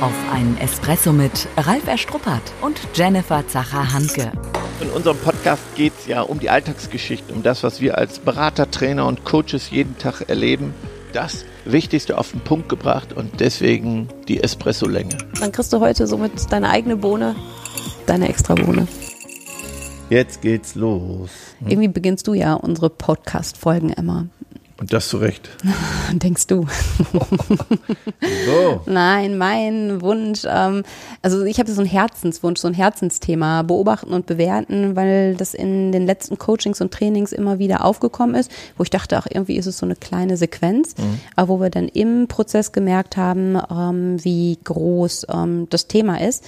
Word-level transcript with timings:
auf 0.00 0.14
einen 0.32 0.56
Espresso 0.56 1.12
mit 1.12 1.46
Ralf 1.58 1.86
Erstruppert 1.86 2.42
und 2.62 2.80
Jennifer 2.94 3.46
Zacher-Hanke. 3.46 4.32
In 4.80 4.88
unserem 4.90 5.18
Podcast 5.18 5.62
geht 5.76 5.92
es 5.98 6.06
ja 6.06 6.22
um 6.22 6.40
die 6.40 6.48
Alltagsgeschichte, 6.48 7.34
um 7.34 7.42
das, 7.42 7.62
was 7.62 7.82
wir 7.82 7.98
als 7.98 8.18
Berater, 8.18 8.70
Trainer 8.70 9.06
und 9.06 9.24
Coaches 9.24 9.70
jeden 9.70 9.98
Tag 9.98 10.22
erleben. 10.28 10.72
Das 11.12 11.44
Wichtigste 11.66 12.16
auf 12.16 12.30
den 12.30 12.40
Punkt 12.40 12.70
gebracht 12.70 13.12
und 13.12 13.40
deswegen 13.40 14.08
die 14.26 14.42
Espresso-Länge. 14.42 15.18
Dann 15.38 15.52
kriegst 15.52 15.72
du 15.72 15.80
heute 15.80 16.06
somit 16.06 16.50
deine 16.50 16.70
eigene 16.70 16.96
Bohne, 16.96 17.36
deine 18.06 18.28
extra 18.30 18.54
Bohne. 18.54 18.88
Jetzt 20.08 20.40
geht's 20.40 20.76
los. 20.76 21.30
Hm? 21.58 21.68
Irgendwie 21.68 21.88
beginnst 21.88 22.26
du 22.26 22.32
ja 22.32 22.54
unsere 22.54 22.88
Podcast-Folgen 22.88 23.90
immer 23.90 24.28
und 24.80 24.92
das 24.94 25.08
zu 25.08 25.18
Recht. 25.18 25.50
Denkst 26.12 26.46
du? 26.46 26.66
so. 27.12 28.80
Nein, 28.86 29.36
mein 29.36 30.00
Wunsch, 30.00 30.42
ähm, 30.46 30.82
also 31.20 31.44
ich 31.44 31.58
habe 31.58 31.70
so 31.70 31.82
einen 31.82 31.90
Herzenswunsch, 31.90 32.60
so 32.60 32.66
ein 32.66 32.74
Herzensthema, 32.74 33.62
beobachten 33.62 34.12
und 34.14 34.24
bewerten, 34.24 34.96
weil 34.96 35.34
das 35.36 35.52
in 35.52 35.92
den 35.92 36.06
letzten 36.06 36.38
Coachings 36.38 36.80
und 36.80 36.92
Trainings 36.92 37.32
immer 37.32 37.58
wieder 37.58 37.84
aufgekommen 37.84 38.34
ist, 38.34 38.50
wo 38.78 38.82
ich 38.82 38.90
dachte, 38.90 39.18
ach, 39.18 39.26
irgendwie 39.30 39.56
ist 39.56 39.66
es 39.66 39.76
so 39.76 39.84
eine 39.84 39.96
kleine 39.96 40.38
Sequenz, 40.38 40.96
mhm. 40.96 41.20
aber 41.36 41.48
wo 41.50 41.60
wir 41.60 41.70
dann 41.70 41.88
im 41.88 42.26
Prozess 42.26 42.72
gemerkt 42.72 43.18
haben, 43.18 43.58
ähm, 43.70 44.24
wie 44.24 44.58
groß 44.64 45.26
ähm, 45.30 45.66
das 45.68 45.88
Thema 45.88 46.20
ist. 46.20 46.44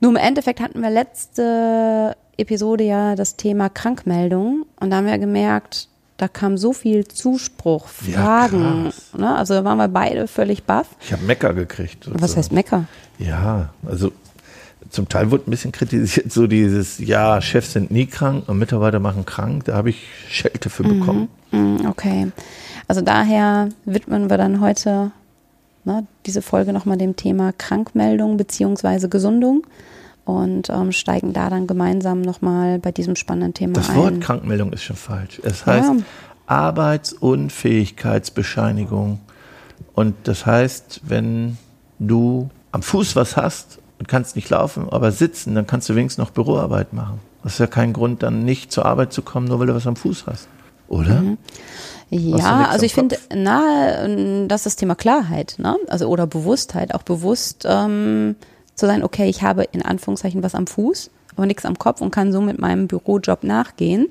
Nur 0.00 0.10
im 0.10 0.16
Endeffekt 0.16 0.60
hatten 0.60 0.80
wir 0.80 0.90
letzte 0.90 2.16
Episode 2.38 2.84
ja 2.84 3.14
das 3.14 3.36
Thema 3.36 3.68
Krankmeldung 3.68 4.64
und 4.80 4.90
da 4.90 4.96
haben 4.96 5.06
wir 5.06 5.18
gemerkt, 5.18 5.88
da 6.22 6.28
kam 6.28 6.56
so 6.56 6.72
viel 6.72 7.04
Zuspruch, 7.08 7.88
Fragen. 7.88 8.92
Ja, 9.12 9.18
ne? 9.18 9.36
Also 9.36 9.54
da 9.54 9.64
waren 9.64 9.78
wir 9.78 9.88
beide 9.88 10.28
völlig 10.28 10.62
baff. 10.62 10.86
Ich 11.00 11.12
habe 11.12 11.24
Mecker 11.24 11.52
gekriegt. 11.52 12.04
Sozusagen. 12.04 12.22
Was 12.22 12.36
heißt 12.36 12.52
Mecker? 12.52 12.84
Ja, 13.18 13.70
also 13.84 14.12
zum 14.90 15.08
Teil 15.08 15.32
wurde 15.32 15.48
ein 15.48 15.50
bisschen 15.50 15.72
kritisiert, 15.72 16.30
so 16.30 16.46
dieses, 16.46 17.00
ja, 17.00 17.40
Chefs 17.40 17.72
sind 17.72 17.90
nie 17.90 18.06
krank 18.06 18.48
und 18.48 18.56
Mitarbeiter 18.56 19.00
machen 19.00 19.26
krank. 19.26 19.64
Da 19.64 19.74
habe 19.74 19.90
ich 19.90 20.06
Schelte 20.28 20.70
für 20.70 20.84
mhm, 20.84 21.00
bekommen. 21.00 21.28
Mhm, 21.50 21.86
okay. 21.86 22.30
Also 22.86 23.00
daher 23.00 23.70
widmen 23.84 24.30
wir 24.30 24.38
dann 24.38 24.60
heute 24.60 25.10
ne, 25.84 26.06
diese 26.24 26.40
Folge 26.40 26.72
nochmal 26.72 26.98
dem 26.98 27.16
Thema 27.16 27.52
Krankmeldung 27.52 28.36
beziehungsweise 28.36 29.08
Gesundung 29.08 29.66
und 30.24 30.70
ähm, 30.70 30.92
steigen 30.92 31.32
da 31.32 31.50
dann 31.50 31.66
gemeinsam 31.66 32.20
nochmal 32.20 32.78
bei 32.78 32.92
diesem 32.92 33.16
spannenden 33.16 33.54
Thema 33.54 33.72
das 33.74 33.90
ein. 33.90 33.96
Das 33.96 34.04
Wort 34.04 34.20
Krankmeldung 34.20 34.72
ist 34.72 34.84
schon 34.84 34.94
falsch. 34.96 35.40
Es 35.42 35.66
heißt 35.66 35.88
ja. 35.88 35.96
Arbeitsunfähigkeitsbescheinigung. 36.46 39.18
Und 39.94 40.14
das 40.24 40.46
heißt, 40.46 41.02
wenn 41.04 41.58
du 41.98 42.48
am 42.70 42.82
Fuß 42.82 43.16
was 43.16 43.36
hast 43.36 43.78
und 43.98 44.08
kannst 44.08 44.36
nicht 44.36 44.48
laufen, 44.50 44.88
aber 44.90 45.12
sitzen, 45.12 45.54
dann 45.54 45.66
kannst 45.66 45.88
du 45.88 45.94
wenigstens 45.94 46.24
noch 46.24 46.30
Büroarbeit 46.30 46.92
machen. 46.92 47.20
Das 47.42 47.54
ist 47.54 47.58
ja 47.58 47.66
kein 47.66 47.92
Grund, 47.92 48.22
dann 48.22 48.44
nicht 48.44 48.70
zur 48.70 48.86
Arbeit 48.86 49.12
zu 49.12 49.22
kommen, 49.22 49.48
nur 49.48 49.58
weil 49.58 49.66
du 49.66 49.74
was 49.74 49.86
am 49.86 49.96
Fuß 49.96 50.26
hast. 50.26 50.48
Oder? 50.88 51.20
Mhm. 51.20 51.38
Ja, 52.10 52.68
also 52.68 52.84
ich 52.84 52.94
finde, 52.94 53.16
na, 53.34 54.06
das 54.46 54.60
ist 54.60 54.66
das 54.66 54.76
Thema 54.76 54.94
Klarheit, 54.94 55.54
ne? 55.56 55.78
Also 55.88 56.08
oder 56.08 56.26
Bewusstheit, 56.26 56.94
auch 56.94 57.04
bewusst 57.04 57.64
ähm, 57.66 58.36
zu 58.74 58.86
sein, 58.86 59.02
okay, 59.02 59.28
ich 59.28 59.42
habe 59.42 59.64
in 59.64 59.82
Anführungszeichen 59.82 60.42
was 60.42 60.54
am 60.54 60.66
Fuß, 60.66 61.10
aber 61.36 61.46
nichts 61.46 61.64
am 61.64 61.78
Kopf 61.78 62.00
und 62.00 62.10
kann 62.10 62.32
so 62.32 62.40
mit 62.40 62.58
meinem 62.58 62.88
Bürojob 62.88 63.44
nachgehen. 63.44 64.08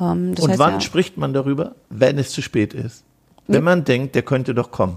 Ähm, 0.00 0.34
und 0.38 0.48
heißt, 0.48 0.58
wann 0.58 0.74
ja, 0.74 0.80
spricht 0.80 1.16
man 1.16 1.32
darüber? 1.32 1.74
Wenn 1.88 2.18
es 2.18 2.30
zu 2.30 2.42
spät 2.42 2.74
ist. 2.74 3.04
Wenn 3.48 3.62
man 3.62 3.84
denkt, 3.84 4.16
der 4.16 4.22
könnte 4.22 4.54
doch 4.54 4.72
kommen. 4.72 4.96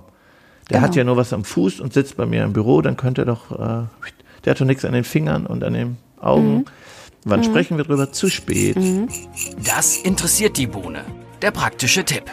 Der 0.70 0.78
genau. 0.78 0.88
hat 0.88 0.96
ja 0.96 1.04
nur 1.04 1.18
was 1.18 1.34
am 1.34 1.44
Fuß 1.44 1.80
und 1.80 1.94
sitzt 1.94 2.18
bei 2.18 2.26
mir 2.26 2.44
im 2.44 2.54
Büro, 2.54 2.82
dann 2.82 2.98
könnte 2.98 3.22
er 3.22 3.26
doch, 3.26 3.52
äh, 3.52 3.86
der 4.44 4.52
hat 4.52 4.62
doch 4.62 4.66
nichts 4.66 4.86
an 4.86 4.94
den 4.94 5.04
Fingern 5.04 5.46
und 5.46 5.64
an 5.64 5.74
den 5.74 5.98
Augen. 6.20 6.58
Mhm. 6.58 6.66
Wann 7.26 7.40
mhm. 7.42 7.44
sprechen 7.44 7.78
wir 7.78 7.84
darüber? 7.84 8.12
Zu 8.12 8.30
spät. 8.30 8.76
Mhm. 8.76 9.08
Das 9.64 9.98
interessiert 9.98 10.58
die 10.58 10.68
Bohne. 10.68 11.04
Der 11.42 11.52
praktische 11.52 12.04
Tipp. 12.04 12.24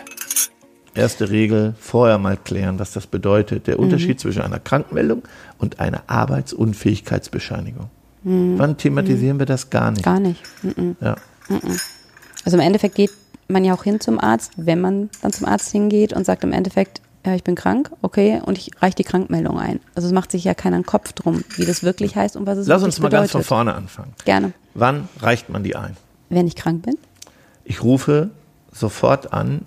Erste 0.97 1.31
Regel, 1.31 1.75
vorher 1.79 2.19
mal 2.19 2.37
klären, 2.37 2.79
was 2.79 2.93
das 2.93 3.07
bedeutet. 3.07 3.67
Der 3.67 3.79
Unterschied 3.79 4.17
mhm. 4.17 4.19
zwischen 4.19 4.43
einer 4.43 4.59
Krankmeldung 4.59 5.23
und 5.59 5.79
einer 5.81 6.03
Arbeitsunfähigkeitsbescheinigung. 6.07 7.91
Mhm. 8.23 8.59
Wann 8.59 8.77
thematisieren 8.77 9.37
mhm. 9.37 9.41
wir 9.41 9.47
das 9.47 9.71
gar 9.71 9.91
nicht? 9.91 10.05
Gar 10.05 10.21
nicht. 10.21 10.43
Mhm. 10.63 10.97
Ja. 11.01 11.17
Mhm. 11.49 11.79
Also 12.45 12.57
im 12.57 12.63
Endeffekt 12.63 12.95
geht 12.95 13.11
man 13.49 13.65
ja 13.65 13.75
auch 13.75 13.85
hin 13.85 14.01
zum 14.01 14.19
Arzt, 14.19 14.53
wenn 14.57 14.81
man 14.81 15.11
dann 15.23 15.33
zum 15.33 15.47
Arzt 15.47 15.71
hingeht 15.71 16.13
und 16.13 16.25
sagt 16.27 16.43
im 16.45 16.53
Endeffekt, 16.53 17.01
ja, 17.25 17.35
ich 17.35 17.43
bin 17.43 17.57
krank, 17.57 17.91
okay, 18.03 18.41
und 18.45 18.57
ich 18.57 18.71
reiche 18.81 18.97
die 18.97 19.05
Krankmeldung 19.05 19.59
ein. 19.59 19.81
Also 19.97 20.07
es 20.07 20.15
macht 20.15 20.31
sich 20.31 20.45
ja 20.45 20.55
keiner 20.55 20.77
einen 20.77 20.87
Kopf 20.87 21.13
drum, 21.13 21.43
wie 21.57 21.65
das 21.65 21.83
wirklich 21.83 22.15
heißt 22.15 22.37
und 22.37 22.47
was 22.47 22.59
es 22.59 22.69
Lass 22.69 22.85
uns 22.85 23.01
mal 23.01 23.09
bedeutet. 23.09 23.33
ganz 23.33 23.33
von 23.33 23.43
vorne 23.43 23.75
anfangen. 23.75 24.13
Gerne. 24.25 24.53
Wann 24.75 25.09
reicht 25.21 25.49
man 25.49 25.65
die 25.65 25.75
ein? 25.75 25.97
Wenn 26.29 26.47
ich 26.47 26.55
krank 26.55 26.83
bin? 26.83 26.97
Ich 27.65 27.83
rufe 27.83 28.31
sofort 28.73 29.33
an, 29.33 29.63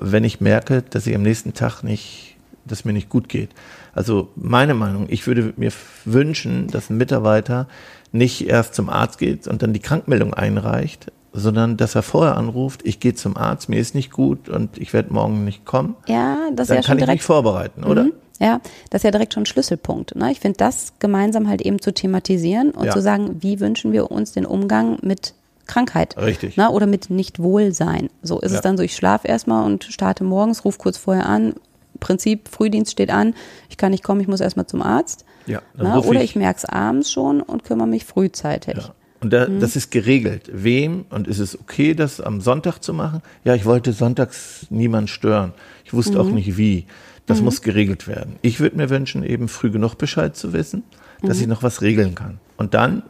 wenn 0.00 0.24
ich 0.24 0.40
merke, 0.40 0.82
dass 0.82 1.06
ich 1.06 1.14
am 1.14 1.22
nächsten 1.22 1.54
Tag 1.54 1.82
nicht, 1.82 2.36
dass 2.64 2.84
mir 2.84 2.92
nicht 2.92 3.08
gut 3.08 3.28
geht. 3.28 3.50
Also 3.94 4.28
meine 4.36 4.74
Meinung, 4.74 5.06
ich 5.08 5.26
würde 5.26 5.54
mir 5.56 5.72
wünschen, 6.04 6.68
dass 6.68 6.90
ein 6.90 6.96
Mitarbeiter 6.96 7.68
nicht 8.12 8.46
erst 8.48 8.74
zum 8.74 8.88
Arzt 8.88 9.18
geht 9.18 9.46
und 9.46 9.62
dann 9.62 9.72
die 9.72 9.80
Krankmeldung 9.80 10.34
einreicht, 10.34 11.12
sondern 11.32 11.76
dass 11.76 11.94
er 11.94 12.02
vorher 12.02 12.36
anruft, 12.36 12.82
ich 12.84 13.00
gehe 13.00 13.14
zum 13.14 13.36
Arzt, 13.36 13.68
mir 13.68 13.80
ist 13.80 13.94
nicht 13.94 14.12
gut 14.12 14.48
und 14.48 14.78
ich 14.78 14.92
werde 14.92 15.12
morgen 15.12 15.44
nicht 15.44 15.64
kommen. 15.64 15.96
Ja, 16.06 16.38
das 16.54 16.68
dann 16.68 16.78
ist 16.78 16.86
ja 16.86 16.94
kann 16.94 16.98
ich 16.98 17.06
mich 17.06 17.22
vorbereiten, 17.22 17.84
oder? 17.84 18.04
Mhm. 18.04 18.12
Ja, 18.40 18.60
das 18.90 19.00
ist 19.00 19.04
ja 19.04 19.10
direkt 19.10 19.34
schon 19.34 19.44
ein 19.44 19.46
Schlüsselpunkt. 19.46 20.16
Ne? 20.16 20.32
Ich 20.32 20.40
finde, 20.40 20.56
das 20.58 20.94
gemeinsam 20.98 21.48
halt 21.48 21.62
eben 21.62 21.80
zu 21.80 21.92
thematisieren 21.92 22.70
und 22.70 22.86
ja. 22.86 22.92
zu 22.92 23.00
sagen, 23.00 23.42
wie 23.42 23.60
wünschen 23.60 23.92
wir 23.92 24.10
uns 24.10 24.32
den 24.32 24.44
Umgang 24.44 24.98
mit 25.02 25.34
Krankheit. 25.66 26.16
Richtig. 26.16 26.56
Ne? 26.56 26.70
Oder 26.70 26.86
mit 26.86 27.10
Nichtwohlsein. 27.10 28.10
So 28.22 28.40
ist 28.40 28.52
ja. 28.52 28.58
es 28.58 28.62
dann 28.62 28.76
so, 28.76 28.82
ich 28.82 28.94
schlafe 28.94 29.28
erstmal 29.28 29.64
und 29.64 29.84
starte 29.84 30.24
morgens, 30.24 30.64
rufe 30.64 30.78
kurz 30.78 30.96
vorher 30.96 31.26
an. 31.26 31.54
Prinzip, 32.00 32.48
Frühdienst 32.48 32.92
steht 32.92 33.10
an, 33.10 33.34
ich 33.70 33.76
kann 33.76 33.92
nicht 33.92 34.02
kommen, 34.02 34.20
ich 34.20 34.28
muss 34.28 34.40
erstmal 34.40 34.66
zum 34.66 34.82
Arzt. 34.82 35.24
Ja, 35.46 35.62
ne? 35.76 36.00
Oder 36.02 36.22
ich, 36.22 36.30
ich 36.30 36.36
merke 36.36 36.58
es 36.58 36.64
abends 36.64 37.12
schon 37.12 37.40
und 37.40 37.64
kümmere 37.64 37.86
mich 37.86 38.04
frühzeitig. 38.04 38.76
Ja. 38.76 38.94
Und 39.20 39.32
da, 39.32 39.48
mhm. 39.48 39.60
das 39.60 39.74
ist 39.74 39.90
geregelt. 39.90 40.50
Wem 40.52 41.06
und 41.08 41.28
ist 41.28 41.38
es 41.38 41.58
okay, 41.58 41.94
das 41.94 42.20
am 42.20 42.42
Sonntag 42.42 42.80
zu 42.80 42.92
machen? 42.92 43.22
Ja, 43.42 43.54
ich 43.54 43.64
wollte 43.64 43.92
sonntags 43.92 44.66
niemand 44.68 45.08
stören. 45.08 45.54
Ich 45.84 45.94
wusste 45.94 46.14
mhm. 46.14 46.20
auch 46.20 46.30
nicht 46.30 46.58
wie. 46.58 46.86
Das 47.24 47.38
mhm. 47.38 47.46
muss 47.46 47.62
geregelt 47.62 48.06
werden. 48.06 48.36
Ich 48.42 48.60
würde 48.60 48.76
mir 48.76 48.90
wünschen, 48.90 49.22
eben 49.22 49.48
früh 49.48 49.70
genug 49.70 49.94
Bescheid 49.94 50.36
zu 50.36 50.52
wissen, 50.52 50.82
dass 51.22 51.38
ich 51.38 51.44
mhm. 51.44 51.54
noch 51.54 51.62
was 51.62 51.80
regeln 51.80 52.14
kann. 52.14 52.38
Und 52.58 52.74
dann 52.74 53.02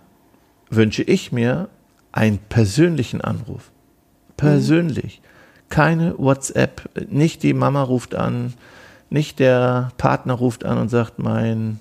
wünsche 0.70 1.02
ich 1.02 1.32
mir 1.32 1.68
einen 2.14 2.38
persönlichen 2.38 3.20
Anruf. 3.20 3.72
Persönlich. 4.36 5.20
Mhm. 5.20 5.68
Keine 5.68 6.14
WhatsApp. 6.16 6.88
Nicht 7.10 7.42
die 7.42 7.54
Mama 7.54 7.82
ruft 7.82 8.14
an, 8.14 8.54
nicht 9.10 9.40
der 9.40 9.90
Partner 9.96 10.34
ruft 10.34 10.64
an 10.64 10.78
und 10.78 10.88
sagt, 10.88 11.18
mein, 11.18 11.80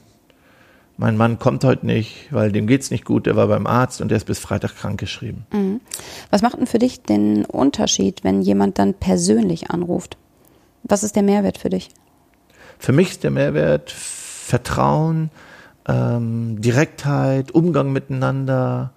mein 0.98 1.18
Mann 1.18 1.38
kommt 1.38 1.64
heute 1.64 1.86
nicht, 1.86 2.32
weil 2.32 2.52
dem 2.52 2.66
geht's 2.66 2.90
nicht 2.90 3.06
gut, 3.06 3.28
der 3.28 3.36
war 3.36 3.48
beim 3.48 3.68
Arzt 3.68 4.02
und 4.02 4.10
der 4.10 4.18
ist 4.18 4.26
bis 4.26 4.40
Freitag 4.40 4.76
krank 4.76 5.00
geschrieben. 5.00 5.46
Mhm. 5.54 5.82
Was 6.32 6.42
macht 6.42 6.58
denn 6.58 6.68
für 6.68 6.80
dich 6.80 7.04
den 7.04 7.46
Unterschied, 7.46 8.24
wenn 8.24 8.42
jemand 8.42 8.80
dann 8.80 8.96
persönlich 8.96 9.70
anruft? 9.70 10.18
Was 10.82 11.04
ist 11.04 11.16
der 11.16 11.24
Mehrwert 11.24 11.60
für 11.60 11.70
dich? 11.70 11.90
Für 12.80 12.92
mich 12.92 13.12
ist 13.12 13.24
der 13.24 13.32
Mehrwert 13.32 13.92
Vertrauen, 13.92 15.30
ähm, 15.88 16.60
Direktheit, 16.60 17.52
Umgang 17.52 17.92
miteinander, 17.92 18.94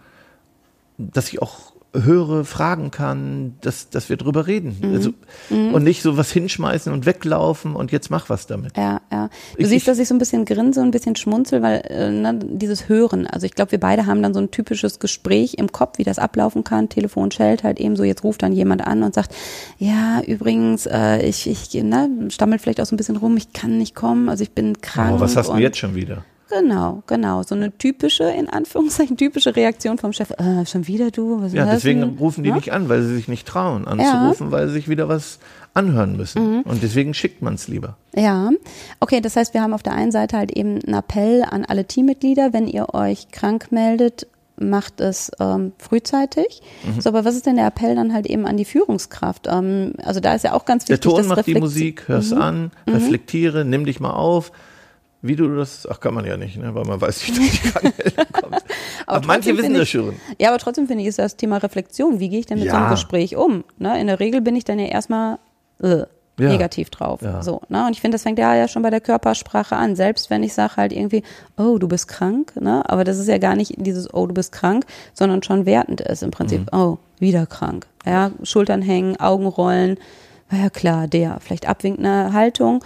dass 0.99 1.29
ich 1.29 1.43
auch 1.43 1.77
höre, 2.03 2.45
fragen 2.45 2.91
kann, 2.91 3.55
dass, 3.61 3.91
dass 3.91 4.09
wir 4.09 4.17
drüber 4.17 4.47
reden. 4.47 4.77
Mhm. 4.81 4.95
Also, 4.95 5.11
mhm. 5.51 5.75
Und 5.75 5.85
nicht 5.85 6.03
so 6.03 6.17
was 6.17 6.31
hinschmeißen 6.31 6.93
und 6.93 7.07
weglaufen 7.07 7.75
und 7.75 7.93
jetzt 7.93 8.11
mach 8.11 8.29
was 8.29 8.47
damit. 8.47 8.77
Ja, 8.77 9.01
ja. 9.11 9.29
Du 9.57 9.63
ich, 9.63 9.69
siehst, 9.69 9.89
dass 9.89 9.99
ich 9.99 10.09
so 10.09 10.15
ein 10.15 10.19
bisschen 10.19 10.45
grinse 10.45 10.81
und 10.81 10.89
ein 10.89 10.91
bisschen 10.91 11.17
schmunzel, 11.17 11.63
weil 11.63 11.83
äh, 11.89 12.11
ne, 12.11 12.39
dieses 12.43 12.89
Hören, 12.89 13.27
also 13.27 13.47
ich 13.47 13.55
glaube, 13.55 13.73
wir 13.73 13.81
beide 13.81 14.07
haben 14.07 14.23
dann 14.23 14.35
so 14.35 14.41
ein 14.41 14.51
typisches 14.51 14.99
Gespräch 14.99 15.55
im 15.55 15.73
Kopf, 15.73 15.99
wie 15.99 16.05
das 16.05 16.19
ablaufen 16.19 16.65
kann. 16.65 16.89
Telefon 16.89 17.31
schellt 17.31 17.65
halt 17.65 17.81
eben 17.81 17.97
so, 17.97 18.05
jetzt 18.05 18.25
ruft 18.25 18.43
dann 18.43 18.53
jemand 18.53 18.87
an 18.87 19.03
und 19.03 19.15
sagt, 19.15 19.35
ja, 19.79 20.21
übrigens, 20.23 20.87
äh, 20.87 21.23
ich, 21.27 21.47
ich 21.47 21.73
ne, 21.83 22.09
stammelt 22.29 22.61
vielleicht 22.61 22.81
auch 22.81 22.87
so 22.87 22.95
ein 22.95 22.99
bisschen 22.99 23.17
rum, 23.17 23.37
ich 23.37 23.53
kann 23.53 23.79
nicht 23.79 23.95
kommen, 23.95 24.29
also 24.29 24.43
ich 24.43 24.53
bin 24.53 24.81
krank. 24.81 25.15
Oh, 25.17 25.21
was 25.21 25.37
hast 25.37 25.51
du 25.51 25.57
jetzt 25.57 25.79
schon 25.79 25.95
wieder? 25.95 26.25
Genau, 26.49 27.03
genau. 27.07 27.43
So 27.43 27.55
eine 27.55 27.77
typische, 27.77 28.25
in 28.25 28.49
Anführungszeichen, 28.49 29.17
typische 29.17 29.57
Reaktion 29.57 29.99
vom 29.99 30.13
Chef. 30.13 30.31
Äh, 30.31 30.65
schon 30.67 30.87
wieder 30.87 31.11
du? 31.11 31.43
Was 31.43 31.53
ja, 31.53 31.67
deswegen 31.67 32.01
denn? 32.01 32.19
rufen 32.19 32.45
die 32.45 32.51
ja? 32.51 32.55
nicht 32.55 32.73
an, 32.73 32.89
weil 32.89 33.03
sie 33.03 33.15
sich 33.15 33.27
nicht 33.27 33.49
trauen, 33.49 33.89
anzurufen, 33.89 34.47
ja. 34.47 34.53
weil 34.53 34.69
sie 34.69 34.75
sich 34.75 34.89
wieder 34.89 35.09
was 35.09 35.39
anhören 35.75 36.17
müssen. 36.17 36.59
Mhm. 36.59 36.63
Und 36.63 36.83
deswegen 36.83 37.15
schickt 37.15 37.43
man 37.43 37.55
es 37.55 37.69
lieber. 37.69 37.97
Ja, 38.15 38.51
okay, 39.01 39.21
das 39.21 39.37
heißt, 39.37 39.55
wir 39.55 39.63
haben 39.63 39.75
auf 39.75 39.83
der 39.83 39.93
einen 39.93 40.13
Seite 40.13 40.37
halt 40.37 40.53
eben 40.53 40.81
einen 40.83 40.95
Appell 40.95 41.43
an 41.43 41.65
alle 41.65 41.85
Teammitglieder, 41.85 42.53
wenn 42.53 42.69
ihr 42.69 42.95
euch 42.95 43.29
krank 43.31 43.73
meldet, 43.73 44.27
macht 44.59 45.01
es 45.01 45.31
ähm, 45.39 45.73
frühzeitig. 45.79 46.63
Mhm. 46.85 47.01
So, 47.01 47.11
aber 47.11 47.25
was 47.25 47.35
ist 47.35 47.45
denn 47.45 47.57
der 47.57 47.67
Appell 47.67 47.95
dann 47.95 48.15
halt 48.15 48.27
eben 48.27 48.47
an 48.47 48.57
die 48.57 48.65
Führungskraft? 48.65 49.49
Ähm, 49.51 49.95
also 50.03 50.21
da 50.21 50.35
ist 50.35 50.45
ja 50.45 50.53
auch 50.53 50.65
ganz 50.65 50.89
wichtig. 50.89 51.01
Der 51.01 51.11
Ton 51.11 51.27
macht 51.27 51.47
die 51.47 51.57
Musik, 51.57 52.09
hör's 52.09 52.31
mhm. 52.31 52.41
an, 52.41 52.71
mhm. 52.87 52.95
reflektiere, 52.95 53.65
nimm 53.65 53.85
dich 53.85 54.01
mal 54.01 54.13
auf 54.13 54.53
Wie 55.27 55.37
du 55.37 55.55
das, 55.57 55.87
ach 55.91 56.01
kann 56.01 56.15
man 56.15 56.25
ja 56.25 56.37
nicht, 56.37 56.57
ne? 56.57 56.75
weil 56.75 56.85
man 56.85 57.01
weiß 57.01 57.29
nicht, 57.29 57.39
dass 57.39 57.51
die 57.51 57.69
Krankmeldung 57.71 58.27
kommt. 58.33 58.55
aber, 58.55 58.63
aber 59.07 59.27
manche 59.27 59.57
wissen 59.57 59.75
das 59.75 59.89
schon. 59.89 60.15
Ja, 60.39 60.49
aber 60.51 60.59
trotzdem 60.59 60.87
finde 60.87 61.03
ich, 61.03 61.09
ist 61.09 61.19
das 61.19 61.37
Thema 61.37 61.59
Reflexion. 61.59 62.21
Wie 62.21 62.29
gehe 62.29 62.41
ich 62.41 62.47
denn 62.47 62.59
mit 62.59 62.67
ja. 62.67 62.73
so 62.73 62.79
einem 62.79 62.91
Gespräch 62.91 63.37
um? 63.37 63.65
Ne? 63.79 64.01
In 64.01 64.07
der 64.07 64.21
Regel 64.21 64.41
bin 64.41 64.57
ich 64.57 64.65
dann 64.65 64.79
ja 64.79 64.87
erstmal 64.87 65.39
äh, 65.83 66.05
ja. 66.39 66.49
negativ 66.49 66.91
drauf. 66.91 67.23
Ja. 67.23 67.43
So, 67.43 67.63
ne? 67.69 67.87
Und 67.87 67.93
ich 67.93 68.01
finde, 68.01 68.17
das 68.17 68.23
fängt 68.23 68.39
ja, 68.39 68.55
ja 68.55 68.69
schon 68.69 68.83
bei 68.83 68.91
der 68.91 69.01
Körpersprache 69.01 69.77
an. 69.77 69.97
Selbst 69.97 70.31
wenn 70.31 70.43
ich 70.43 70.55
sage 70.55 70.77
halt 70.77 70.93
irgendwie, 70.93 71.23
oh, 71.57 71.79
du 71.79 71.89
bist 71.89 72.09
krank, 72.09 72.53
ne? 72.61 72.89
Aber 72.89 73.05
das 73.05 73.19
ist 73.19 73.29
ja 73.29 73.39
gar 73.39 73.57
nicht 73.57 73.75
dieses, 73.77 74.13
oh, 74.13 74.27
du 74.27 74.35
bist 74.35 74.53
krank, 74.53 74.85
sondern 75.15 75.43
schon 75.43 75.67
wertend 75.67 76.01
ist 76.01 76.23
im 76.23 76.31
Prinzip, 76.31 76.73
mhm. 76.73 76.79
oh, 76.79 76.99
wieder 77.19 77.47
krank. 77.47 77.87
Ja, 78.05 78.31
Schultern 78.43 78.83
hängen, 78.83 79.19
Augen 79.19 79.47
rollen. 79.47 79.99
Ja 80.51 80.71
klar, 80.71 81.09
der. 81.09 81.39
Vielleicht 81.41 81.69
abwinkende 81.69 82.33
Haltung 82.33 82.85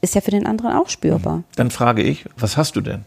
ist 0.00 0.14
ja 0.14 0.20
für 0.20 0.30
den 0.30 0.46
anderen 0.46 0.72
auch 0.72 0.88
spürbar. 0.88 1.38
Mhm. 1.38 1.44
Dann 1.56 1.70
frage 1.70 2.02
ich, 2.02 2.24
was 2.36 2.56
hast 2.56 2.76
du 2.76 2.80
denn? 2.80 3.04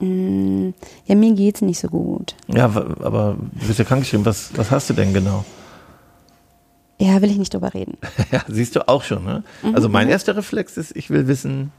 Mm, 0.00 0.74
ja, 1.06 1.14
mir 1.14 1.34
geht's 1.34 1.62
nicht 1.62 1.78
so 1.78 1.88
gut. 1.88 2.34
Ja, 2.48 2.64
aber 2.64 3.36
du 3.52 3.66
bist 3.66 3.78
ja 3.78 3.84
krankgeschrieben. 3.84 4.26
Was, 4.26 4.50
was 4.56 4.70
hast 4.70 4.90
du 4.90 4.94
denn 4.94 5.12
genau? 5.12 5.44
Ja, 6.98 7.20
will 7.22 7.30
ich 7.30 7.38
nicht 7.38 7.52
drüber 7.52 7.74
reden. 7.74 7.96
ja, 8.32 8.42
siehst 8.48 8.76
du 8.76 8.88
auch 8.88 9.02
schon, 9.02 9.24
ne? 9.24 9.42
Mhm, 9.62 9.74
also 9.74 9.88
mein 9.88 10.06
mhm. 10.06 10.12
erster 10.12 10.36
Reflex 10.36 10.76
ist, 10.76 10.94
ich 10.96 11.10
will 11.10 11.26
wissen, 11.26 11.72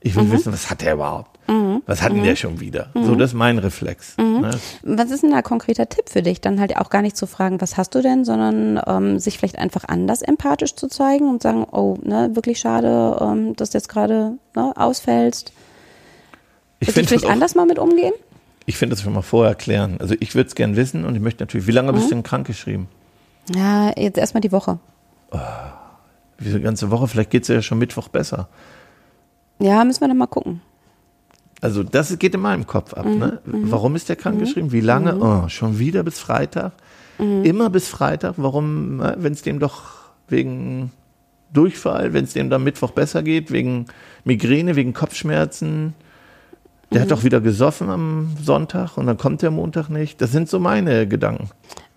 ich 0.00 0.16
will 0.16 0.24
mhm. 0.24 0.32
wissen, 0.32 0.52
was 0.52 0.70
hat 0.70 0.82
der 0.82 0.94
überhaupt? 0.94 1.29
Mhm. 1.46 1.82
Was 1.86 2.02
hat 2.02 2.12
denn 2.12 2.22
der 2.22 2.32
mhm. 2.32 2.36
schon 2.36 2.60
wieder? 2.60 2.88
So, 2.94 3.14
das 3.14 3.30
ist 3.30 3.36
mein 3.36 3.58
Reflex. 3.58 4.16
Ne? 4.18 4.50
Was 4.82 5.10
ist 5.10 5.22
denn 5.22 5.30
da 5.30 5.38
ein 5.38 5.42
konkreter 5.42 5.88
Tipp 5.88 6.08
für 6.08 6.22
dich? 6.22 6.40
Dann 6.40 6.60
halt 6.60 6.76
auch 6.76 6.90
gar 6.90 7.02
nicht 7.02 7.16
zu 7.16 7.26
fragen, 7.26 7.60
was 7.60 7.76
hast 7.76 7.94
du 7.94 8.02
denn, 8.02 8.24
sondern 8.24 8.80
ähm, 8.86 9.18
sich 9.18 9.38
vielleicht 9.38 9.58
einfach 9.58 9.84
anders 9.86 10.22
empathisch 10.22 10.74
zu 10.74 10.88
zeigen 10.88 11.28
und 11.28 11.42
sagen, 11.42 11.66
oh, 11.70 11.98
ne, 12.02 12.30
wirklich 12.34 12.60
schade, 12.60 13.18
ähm, 13.20 13.56
dass 13.56 13.70
du 13.70 13.78
jetzt 13.78 13.88
gerade 13.88 14.38
ne, 14.54 14.72
ausfällst. 14.76 15.52
Ich 16.78 16.92
finde 16.92 17.08
vielleicht 17.08 17.26
auch, 17.26 17.30
anders 17.30 17.54
mal 17.54 17.66
mit 17.66 17.78
umgehen? 17.78 18.12
Ich 18.66 18.76
finde 18.76 18.94
das 18.94 19.02
schon 19.02 19.12
mal 19.12 19.22
vorher 19.22 19.54
klären. 19.54 19.96
Also 20.00 20.14
ich 20.20 20.34
würde 20.34 20.48
es 20.48 20.54
gern 20.54 20.76
wissen 20.76 21.04
und 21.04 21.14
ich 21.14 21.20
möchte 21.20 21.42
natürlich, 21.42 21.66
wie 21.66 21.72
lange 21.72 21.92
bist 21.92 22.06
du 22.06 22.14
denn 22.14 22.22
krank 22.22 22.46
geschrieben? 22.46 22.88
Ja, 23.54 23.92
jetzt 23.96 24.18
erstmal 24.18 24.40
die 24.40 24.52
Woche. 24.52 24.78
Oh, 25.32 25.38
diese 26.38 26.60
ganze 26.60 26.90
Woche, 26.90 27.08
vielleicht 27.08 27.30
geht 27.30 27.42
es 27.42 27.48
ja 27.48 27.62
schon 27.62 27.78
Mittwoch 27.78 28.08
besser. 28.08 28.48
Ja, 29.58 29.84
müssen 29.84 30.00
wir 30.00 30.08
dann 30.08 30.16
mal 30.16 30.26
gucken. 30.26 30.62
Also 31.60 31.82
das 31.82 32.18
geht 32.18 32.34
in 32.34 32.40
meinem 32.40 32.66
Kopf 32.66 32.94
ab. 32.94 33.06
Mhm, 33.06 33.18
ne? 33.18 33.38
Mhm. 33.44 33.70
Warum 33.70 33.96
ist 33.96 34.08
der 34.08 34.16
krankgeschrieben? 34.16 34.68
Mhm. 34.68 34.72
Wie 34.72 34.80
lange? 34.80 35.14
Mhm. 35.14 35.22
Oh, 35.22 35.48
schon 35.48 35.78
wieder 35.78 36.02
bis 36.02 36.18
Freitag? 36.18 36.72
Immer 37.20 37.68
bis 37.68 37.88
Freitag? 37.88 38.34
Warum, 38.38 38.96
ne? 38.96 39.14
wenn 39.18 39.34
es 39.34 39.42
dem 39.42 39.58
doch 39.58 39.82
wegen 40.28 40.90
Durchfall, 41.52 42.14
wenn 42.14 42.24
es 42.24 42.32
dem 42.32 42.48
dann 42.48 42.64
Mittwoch 42.64 42.92
besser 42.92 43.22
geht, 43.22 43.50
wegen 43.50 43.86
Migräne, 44.24 44.74
wegen 44.74 44.94
Kopfschmerzen? 44.94 45.92
Der 46.92 47.02
hat 47.02 47.10
doch 47.10 47.22
wieder 47.22 47.40
gesoffen 47.40 47.88
am 47.88 48.36
Sonntag 48.42 48.96
und 48.96 49.06
dann 49.06 49.16
kommt 49.16 49.42
der 49.42 49.52
Montag 49.52 49.90
nicht. 49.90 50.20
Das 50.20 50.32
sind 50.32 50.48
so 50.48 50.58
meine 50.58 51.06
Gedanken. 51.06 51.48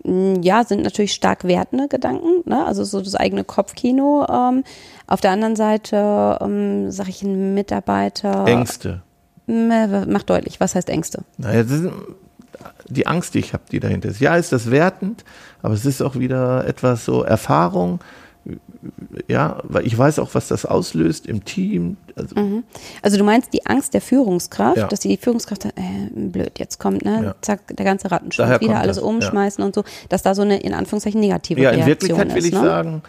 Mm, 0.04 0.40
ja, 0.42 0.62
sind 0.62 0.82
natürlich 0.82 1.14
stark 1.14 1.42
wertende 1.42 1.88
Gedanken, 1.88 2.48
ne? 2.48 2.64
also 2.64 2.84
so 2.84 3.00
das 3.00 3.16
eigene 3.16 3.42
Kopfkino. 3.42 4.26
Ähm, 4.30 4.62
auf 5.08 5.20
der 5.20 5.32
anderen 5.32 5.56
Seite 5.56 6.38
ähm, 6.40 6.92
sage 6.92 7.10
ich 7.10 7.22
ein 7.22 7.54
Mitarbeiter. 7.54 8.46
Ängste. 8.46 9.02
Macht 9.46 10.30
deutlich, 10.30 10.60
was 10.60 10.74
heißt 10.74 10.88
Ängste? 10.88 11.24
Naja, 11.38 11.60
ist 11.60 11.84
die 12.88 13.06
Angst, 13.06 13.34
die 13.34 13.40
ich 13.40 13.52
habe, 13.52 13.64
die 13.70 13.80
dahinter 13.80 14.08
ist. 14.08 14.20
Ja, 14.20 14.36
ist 14.36 14.52
das 14.52 14.70
wertend, 14.70 15.24
aber 15.62 15.74
es 15.74 15.84
ist 15.84 16.02
auch 16.02 16.16
wieder 16.16 16.66
etwas 16.66 17.04
so 17.04 17.22
Erfahrung 17.22 18.00
ja, 19.28 19.58
weil 19.64 19.86
ich 19.86 19.96
weiß 19.96 20.18
auch, 20.18 20.34
was 20.34 20.48
das 20.48 20.66
auslöst 20.66 21.26
im 21.26 21.44
Team. 21.44 21.96
Also, 22.14 22.38
mhm. 22.38 22.64
also 23.00 23.16
du 23.16 23.24
meinst 23.24 23.52
die 23.54 23.64
Angst 23.64 23.94
der 23.94 24.00
Führungskraft, 24.00 24.76
ja. 24.76 24.86
dass 24.86 25.00
die 25.00 25.16
Führungskraft, 25.16 25.64
äh, 25.64 25.70
blöd, 26.14 26.58
jetzt 26.58 26.78
kommt, 26.78 27.04
ne, 27.04 27.24
ja. 27.24 27.34
zack, 27.40 27.74
der 27.74 27.84
ganze 27.84 28.10
Rattenschwanz, 28.10 28.60
wieder 28.60 28.78
alles 28.78 28.96
das, 28.96 29.04
umschmeißen 29.04 29.62
ja. 29.62 29.66
und 29.66 29.74
so, 29.74 29.84
dass 30.10 30.22
da 30.22 30.34
so 30.34 30.42
eine, 30.42 30.60
in 30.60 30.74
Anführungszeichen, 30.74 31.20
negative 31.20 31.62
ja, 31.62 31.70
Reaktion 31.70 31.90
ist. 31.90 32.02
In 32.02 32.08
Wirklichkeit 32.18 32.34
will 32.34 32.44
ich 32.44 32.52
ne? 32.52 32.60
sagen, 32.60 33.02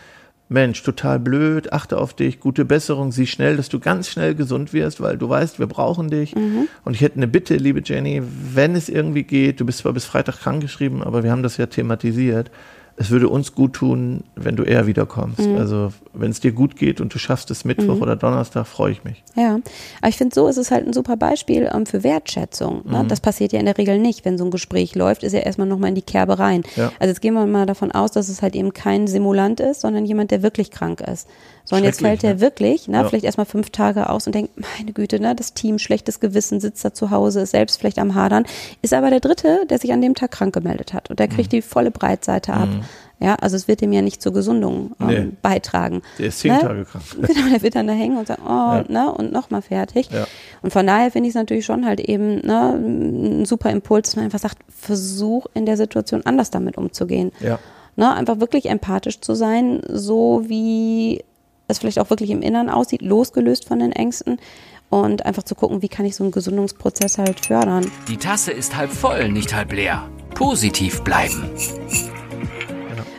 Mensch, 0.48 0.84
total 0.84 1.20
blöd, 1.20 1.74
achte 1.74 1.98
auf 1.98 2.14
dich, 2.14 2.40
gute 2.40 2.66
Besserung, 2.66 3.12
sieh 3.12 3.26
schnell, 3.26 3.58
dass 3.58 3.68
du 3.68 3.80
ganz 3.80 4.10
schnell 4.10 4.36
gesund 4.36 4.74
wirst, 4.74 5.02
weil 5.02 5.18
du 5.18 5.28
weißt, 5.28 5.58
wir 5.58 5.66
brauchen 5.66 6.10
dich. 6.10 6.36
Mhm. 6.36 6.68
Und 6.84 6.94
ich 6.94 7.02
hätte 7.02 7.18
eine 7.18 7.28
Bitte, 7.28 7.56
liebe 7.56 7.82
Jenny, 7.84 8.22
wenn 8.54 8.76
es 8.76 8.88
irgendwie 8.88 9.24
geht, 9.24 9.60
du 9.60 9.66
bist 9.66 9.80
zwar 9.80 9.94
bis 9.94 10.06
Freitag 10.06 10.40
krankgeschrieben, 10.40 11.02
aber 11.02 11.24
wir 11.24 11.32
haben 11.32 11.42
das 11.42 11.58
ja 11.58 11.66
thematisiert, 11.66 12.52
es 12.98 13.10
würde 13.10 13.28
uns 13.28 13.54
gut 13.54 13.74
tun, 13.74 14.24
wenn 14.36 14.56
du 14.56 14.64
eher 14.64 14.88
wiederkommst. 14.88 15.40
Mhm. 15.40 15.58
Also 15.58 15.92
wenn 16.14 16.32
es 16.32 16.40
dir 16.40 16.54
gut 16.54 16.78
geht 16.78 17.02
und 17.02 17.14
du 17.14 17.20
schaffst 17.20 17.52
es 17.52 17.66
Mittwoch 17.66 17.96
mhm. 17.96 18.02
oder 18.02 18.16
Donnerstag, 18.16 18.68
freue 18.68 18.94
ich 18.94 19.04
mich. 19.04 19.22
Ja, 19.36 19.60
aber 20.00 20.10
ich 20.10 20.16
finde, 20.16 20.34
so 20.34 20.48
ist 20.48 20.58
es 20.58 20.72
halt 20.72 20.88
ein 20.88 20.94
super 20.94 21.18
Beispiel 21.18 21.70
ähm, 21.74 21.86
für 21.86 22.04
Wertschätzung. 22.04 22.84
Ne? 22.86 23.04
Mhm. 23.04 23.08
Das 23.10 23.20
passiert 23.20 23.52
ja 23.52 23.60
in 23.60 23.66
der 23.66 23.78
Regel 23.78 24.00
nicht. 24.00 24.24
Wenn 24.24 24.38
so 24.38 24.46
ein 24.46 24.52
Gespräch 24.52 24.96
läuft, 24.96 25.24
ist 25.24 25.34
ja 25.34 25.40
erstmal 25.40 25.68
nochmal 25.68 25.90
in 25.90 25.96
die 25.96 26.02
Kerbe 26.02 26.40
rein. 26.40 26.64
Ja. 26.78 26.92
Also 27.00 27.12
jetzt 27.12 27.22
gehen 27.22 27.34
wir 27.34 27.46
mal 27.46 27.66
davon 27.66 27.92
aus, 27.92 28.12
dass 28.12 28.30
es 28.30 28.42
halt 28.42 28.56
eben 28.56 28.72
kein 28.72 29.08
Simulant 29.08 29.60
ist, 29.60 29.82
sondern 29.82 30.06
jemand, 30.06 30.32
der 30.32 30.42
wirklich 30.42 30.72
krank 30.72 31.02
ist. 31.02 31.28
So, 31.66 31.76
und 31.76 31.84
jetzt 31.84 32.02
fällt 32.02 32.22
ne? 32.22 32.30
er 32.30 32.40
wirklich, 32.42 32.88
ne, 32.88 32.98
ja. 32.98 33.10
vielleicht 33.10 33.26
erstmal 33.26 33.48
fünf 33.48 33.72
Tage 33.72 34.10
aus 34.10 34.28
und 34.28 34.36
denkt, 34.36 34.52
meine 34.78 34.94
Güte, 34.94 35.20
ne, 35.20 35.36
das 35.36 35.56
Team, 35.56 35.80
schlechtes 35.80 36.20
Gewissen, 36.20 36.60
sitzt 36.60 36.86
da 36.86 36.94
zu 36.94 37.10
Hause, 37.10 37.42
ist 37.42 37.52
selbst 37.52 37.80
vielleicht 37.80 37.98
am 37.98 38.14
Hadern, 38.14 38.46
ist 38.84 38.94
aber 38.94 39.10
der 39.10 39.20
Dritte, 39.20 39.66
der 39.68 39.80
sich 39.80 39.92
an 39.92 40.02
dem 40.02 40.14
Tag 40.14 40.32
krank 40.32 40.54
gemeldet 40.54 40.94
hat. 40.94 41.10
Und 41.10 41.20
der 41.20 41.28
kriegt 41.28 41.52
mhm. 41.52 41.58
die 41.58 41.62
volle 41.64 41.90
Breitseite 41.90 42.54
ab. 42.54 42.70
Mhm. 42.70 42.84
Ja, 43.20 43.36
also 43.36 43.56
es 43.56 43.68
wird 43.68 43.82
ihm 43.82 43.94
ja 43.94 44.02
nicht 44.02 44.22
zur 44.22 44.34
Gesundung 44.34 44.92
ähm, 45.00 45.08
nee. 45.08 45.32
beitragen. 45.42 46.02
Der 46.20 46.28
ist 46.28 46.40
zehn 46.40 46.54
ne? 46.54 46.60
Tage 46.60 46.86
krank. 46.86 47.04
Genau, 47.16 47.50
der 47.50 47.62
wird 47.64 47.76
dann 47.76 47.88
da 47.88 47.94
hängen 47.94 48.18
und 48.18 48.28
sagen, 48.28 48.44
oh, 48.46 48.50
ja. 48.50 48.84
ne, 48.88 49.12
und 49.12 49.32
nochmal 49.32 49.62
fertig. 49.62 50.10
Ja. 50.12 50.28
Und 50.62 50.72
von 50.72 50.86
daher 50.86 51.10
finde 51.12 51.28
ich 51.28 51.32
es 51.32 51.40
natürlich 51.40 51.66
schon 51.66 51.86
halt 51.86 52.00
eben 52.00 52.42
ne, 52.42 52.74
ein 52.76 53.46
super 53.46 53.72
Impuls, 53.72 54.10
dass 54.10 54.16
man 54.18 54.26
einfach 54.26 54.40
sagt, 54.40 54.58
versuch 54.70 55.48
in 55.54 55.66
der 55.66 55.78
Situation 55.78 56.22
anders 56.26 56.52
damit 56.52 56.78
umzugehen. 56.78 57.32
Ja. 57.40 57.58
Ne, 57.96 58.14
einfach 58.14 58.40
wirklich 58.42 58.70
empathisch 58.70 59.22
zu 59.22 59.34
sein, 59.34 59.82
so 59.88 60.44
wie 60.48 61.24
es 61.68 61.80
vielleicht 61.80 62.00
auch 62.00 62.10
wirklich 62.10 62.30
im 62.30 62.42
Inneren 62.42 62.70
aussieht, 62.70 63.02
losgelöst 63.02 63.68
von 63.68 63.80
den 63.80 63.92
Ängsten 63.92 64.40
und 64.90 65.26
einfach 65.26 65.44
zu 65.44 65.56
gucken, 65.56 65.82
wie 65.82 65.90
kann 65.90 66.06
ich 66.06 66.16
so 66.16 66.24
einen 66.24 66.32
Gesundungsprozess 66.32 67.18
halt 67.18 67.46
fördern. 67.46 67.92
Die 68.08 68.18
Tasse 68.18 68.52
ist 68.52 68.76
halb 68.76 68.92
voll, 68.92 69.30
nicht 69.30 69.54
halb 69.54 69.74
leer. 69.74 70.10
Positiv 70.34 71.02
bleiben. 71.04 71.50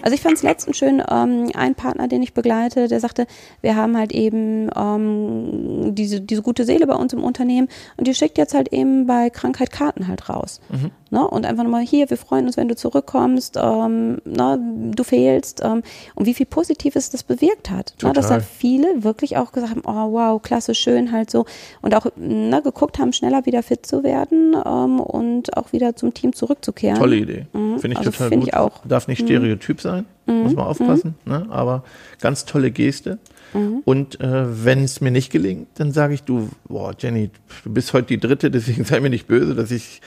Also 0.06 0.14
ich 0.14 0.20
fand 0.20 0.36
es 0.36 0.44
letztens 0.44 0.76
schön, 0.76 1.02
ähm, 1.10 1.50
ein 1.54 1.74
Partner, 1.74 2.06
den 2.06 2.22
ich 2.22 2.32
begleite, 2.32 2.86
der 2.86 3.00
sagte, 3.00 3.26
wir 3.60 3.74
haben 3.74 3.96
halt 3.96 4.12
eben 4.12 4.70
ähm, 4.76 5.96
diese, 5.96 6.20
diese 6.20 6.42
gute 6.42 6.64
Seele 6.64 6.86
bei 6.86 6.94
uns 6.94 7.12
im 7.12 7.24
Unternehmen 7.24 7.66
und 7.96 8.06
die 8.06 8.14
schickt 8.14 8.38
jetzt 8.38 8.54
halt 8.54 8.72
eben 8.72 9.08
bei 9.08 9.30
Krankheit 9.30 9.72
Karten 9.72 10.06
halt 10.06 10.28
raus. 10.28 10.60
Mhm. 10.68 10.92
Ne? 11.10 11.26
Und 11.26 11.46
einfach 11.46 11.64
nochmal 11.64 11.82
hier, 11.82 12.08
wir 12.10 12.16
freuen 12.16 12.46
uns, 12.46 12.56
wenn 12.56 12.68
du 12.68 12.76
zurückkommst, 12.76 13.56
ähm, 13.60 14.18
ne? 14.24 14.92
du 14.94 15.02
fehlst 15.02 15.62
ähm, 15.64 15.82
und 16.14 16.26
wie 16.26 16.34
viel 16.34 16.46
Positives 16.46 17.10
das 17.10 17.22
bewirkt 17.22 17.70
hat. 17.70 17.94
Ne? 18.02 18.12
Dass 18.12 18.30
halt 18.30 18.44
viele 18.44 19.02
wirklich 19.02 19.36
auch 19.36 19.52
gesagt 19.52 19.72
haben, 19.72 19.82
oh 19.86 20.12
wow, 20.12 20.42
klasse, 20.42 20.74
schön 20.74 21.12
halt 21.12 21.30
so 21.30 21.46
und 21.82 21.94
auch 21.94 22.06
ne, 22.16 22.60
geguckt 22.62 22.98
haben, 22.98 23.12
schneller 23.12 23.46
wieder 23.46 23.62
fit 23.62 23.86
zu 23.86 24.02
werden 24.02 24.54
ähm, 24.54 25.00
und 25.00 25.56
auch 25.56 25.72
wieder 25.72 25.96
zum 25.96 26.12
Team 26.12 26.32
zurückzukehren. 26.32 26.98
Tolle 26.98 27.16
Idee. 27.16 27.46
Mhm. 27.52 27.78
Finde 27.78 27.94
ich 27.94 27.98
also 27.98 28.10
total 28.10 28.28
find 28.28 28.42
gut. 28.42 28.48
Ich 28.48 28.54
auch. 28.54 28.80
Darf 28.86 29.08
nicht 29.08 29.22
mhm. 29.22 29.26
Stereotyp 29.26 29.80
sein 29.80 29.86
sein, 29.86 30.06
mhm. 30.26 30.42
muss 30.42 30.54
man 30.54 30.66
aufpassen. 30.66 31.14
Mhm. 31.24 31.32
Ne? 31.32 31.46
Aber 31.50 31.84
ganz 32.20 32.44
tolle 32.44 32.70
Geste. 32.70 33.18
Mhm. 33.54 33.82
Und 33.84 34.20
äh, 34.20 34.64
wenn 34.64 34.82
es 34.82 35.00
mir 35.00 35.10
nicht 35.10 35.30
gelingt, 35.30 35.68
dann 35.74 35.92
sage 35.92 36.14
ich, 36.14 36.22
du, 36.22 36.50
boah, 36.68 36.94
Jenny, 36.98 37.30
du 37.64 37.72
bist 37.72 37.92
heute 37.92 38.08
die 38.08 38.20
Dritte, 38.20 38.50
deswegen 38.50 38.84
sei 38.84 39.00
mir 39.00 39.10
nicht 39.10 39.26
böse, 39.26 39.54
dass 39.54 39.70
ich 39.70 40.00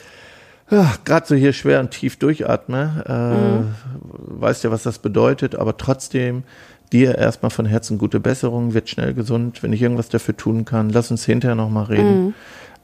ja, 0.69 0.93
gerade 1.05 1.25
so 1.27 1.35
hier 1.35 1.53
schwer 1.53 1.79
und 1.79 1.91
tief 1.91 2.17
durchatme. 2.17 3.03
Äh, 3.07 3.57
mhm. 3.57 4.41
Weißt 4.41 4.63
ja, 4.63 4.71
was 4.71 4.83
das 4.83 4.99
bedeutet, 4.99 5.55
aber 5.55 5.77
trotzdem 5.77 6.43
dir 6.91 7.17
erstmal 7.17 7.51
von 7.51 7.65
Herzen 7.65 7.97
gute 7.97 8.19
Besserung, 8.19 8.73
wird 8.73 8.89
schnell 8.89 9.13
gesund. 9.13 9.61
Wenn 9.63 9.73
ich 9.73 9.81
irgendwas 9.81 10.09
dafür 10.09 10.35
tun 10.35 10.65
kann, 10.65 10.89
lass 10.89 11.11
uns 11.11 11.25
hinterher 11.25 11.55
nochmal 11.55 11.85
reden. 11.85 12.25
Mhm. 12.25 12.33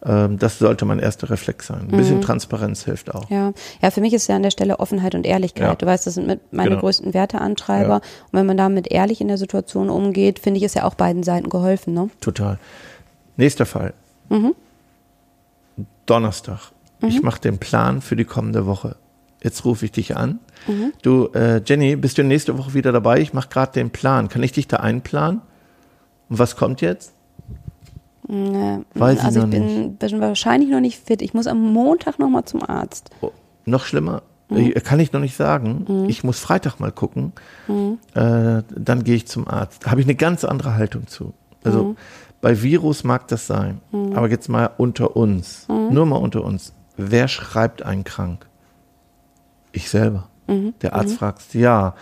Ähm, 0.06 0.38
das 0.38 0.60
sollte 0.60 0.86
mein 0.86 1.00
erster 1.00 1.30
Reflex 1.30 1.68
sein. 1.68 1.88
Ein 1.92 1.98
bisschen 1.98 2.18
mhm. 2.18 2.22
Transparenz 2.22 2.84
hilft 2.86 3.14
auch. 3.14 3.30
Ja. 3.30 3.54
ja, 3.82 3.92
für 3.92 4.02
mich 4.02 4.14
ist 4.14 4.28
ja 4.28 4.36
an 4.36 4.44
der 4.44 4.52
Stelle 4.52 4.80
Offenheit 4.80 5.16
und 5.16 5.26
Ehrlichkeit. 5.26 5.68
Ja. 5.68 5.76
Du 5.76 5.86
weißt, 5.86 6.06
das 6.06 6.14
sind 6.16 6.28
mit 6.28 6.54
meine 6.54 6.70
genau. 6.70 6.82
größten 6.82 7.14
Werteantreiber. 7.14 7.88
Ja. 7.88 7.96
Und 7.96 8.34
wenn 8.34 8.46
man 8.46 8.58
damit 8.58 8.92
ehrlich 8.92 9.22
in 9.22 9.28
der 9.28 9.38
Situation 9.38 9.90
umgeht, 9.90 10.40
finde 10.40 10.60
ich, 10.60 10.64
ist 10.64 10.76
ja 10.76 10.84
auch 10.84 10.96
beiden 10.96 11.24
Seiten 11.24 11.50
geholfen. 11.50 11.94
Ne? 11.94 12.10
Total. 12.22 12.60
Nächster 13.38 13.66
Fall. 13.66 13.94
Mhm. 14.30 14.54
Donnerstag. 16.06 16.72
Mhm. 17.06 17.12
Ich 17.12 17.22
mache 17.22 17.42
den 17.42 17.58
Plan 17.58 18.02
für 18.02 18.16
die 18.16 18.26
kommende 18.26 18.66
Woche. 18.66 18.96
Jetzt 19.44 19.64
rufe 19.66 19.86
ich 19.86 19.92
dich 19.92 20.16
an. 20.16 20.40
Mhm. 20.68 20.94
Du, 21.02 21.28
äh, 21.34 21.62
Jenny, 21.66 21.96
bist 21.96 22.18
du 22.18 22.24
nächste 22.24 22.58
Woche 22.58 22.74
wieder 22.74 22.92
dabei? 22.92 23.20
Ich 23.20 23.34
mache 23.34 23.50
gerade 23.50 23.72
den 23.74 23.92
Plan. 23.92 24.28
Kann 24.28 24.44
ich 24.44 24.52
dich 24.52 24.68
da 24.68 24.78
einplanen? 24.78 25.42
Und 26.30 26.40
was 26.40 26.56
kommt 26.56 26.82
jetzt? 26.82 27.14
Nee, 28.28 28.80
Weiß 28.96 29.24
also 29.24 29.42
ich, 29.42 29.46
ich 29.46 29.52
bin, 29.52 29.96
bin, 29.98 30.20
wahrscheinlich 30.20 30.70
noch 30.72 30.80
nicht 30.80 31.00
fit. 31.00 31.22
Ich 31.22 31.36
muss 31.36 31.46
am 31.46 31.62
Montag 31.62 32.18
noch 32.18 32.30
mal 32.30 32.44
zum 32.46 32.64
Arzt. 32.64 33.12
Oh, 33.22 33.32
noch 33.66 33.86
schlimmer? 33.86 34.24
Mhm. 34.50 34.74
Kann 34.84 35.00
ich 35.00 35.12
noch 35.14 35.20
nicht 35.22 35.36
sagen. 35.36 35.86
Mhm. 35.88 36.10
Ich 36.10 36.24
muss 36.24 36.40
Freitag 36.40 36.80
mal 36.80 36.92
gucken. 36.92 37.34
Mhm. 37.68 38.00
Äh, 38.16 38.64
dann 38.76 39.04
gehe 39.04 39.16
ich 39.16 39.28
zum 39.28 39.48
Arzt. 39.48 39.86
Da 39.86 39.92
habe 39.92 40.02
ich 40.02 40.08
eine 40.08 40.16
ganz 40.16 40.44
andere 40.44 40.74
Haltung 40.74 41.06
zu. 41.06 41.34
Also 41.64 41.84
mhm. 41.84 41.98
Bei 42.46 42.62
Virus 42.62 43.04
mag 43.04 43.28
das 43.30 43.48
sein, 43.48 43.82
aber 44.14 44.30
jetzt 44.30 44.50
mal 44.50 44.70
unter 44.78 45.16
uns, 45.16 45.66
nur 45.68 46.06
mal 46.06 46.18
unter 46.18 46.44
uns. 46.44 46.74
Wer 46.98 47.28
schreibt 47.28 47.84
einen 47.84 48.04
krank? 48.04 48.48
Ich 49.72 49.90
selber. 49.90 50.30
Der 50.82 50.94
Arzt 50.94 51.18
fragt, 51.18 51.54
ja, 51.54 51.96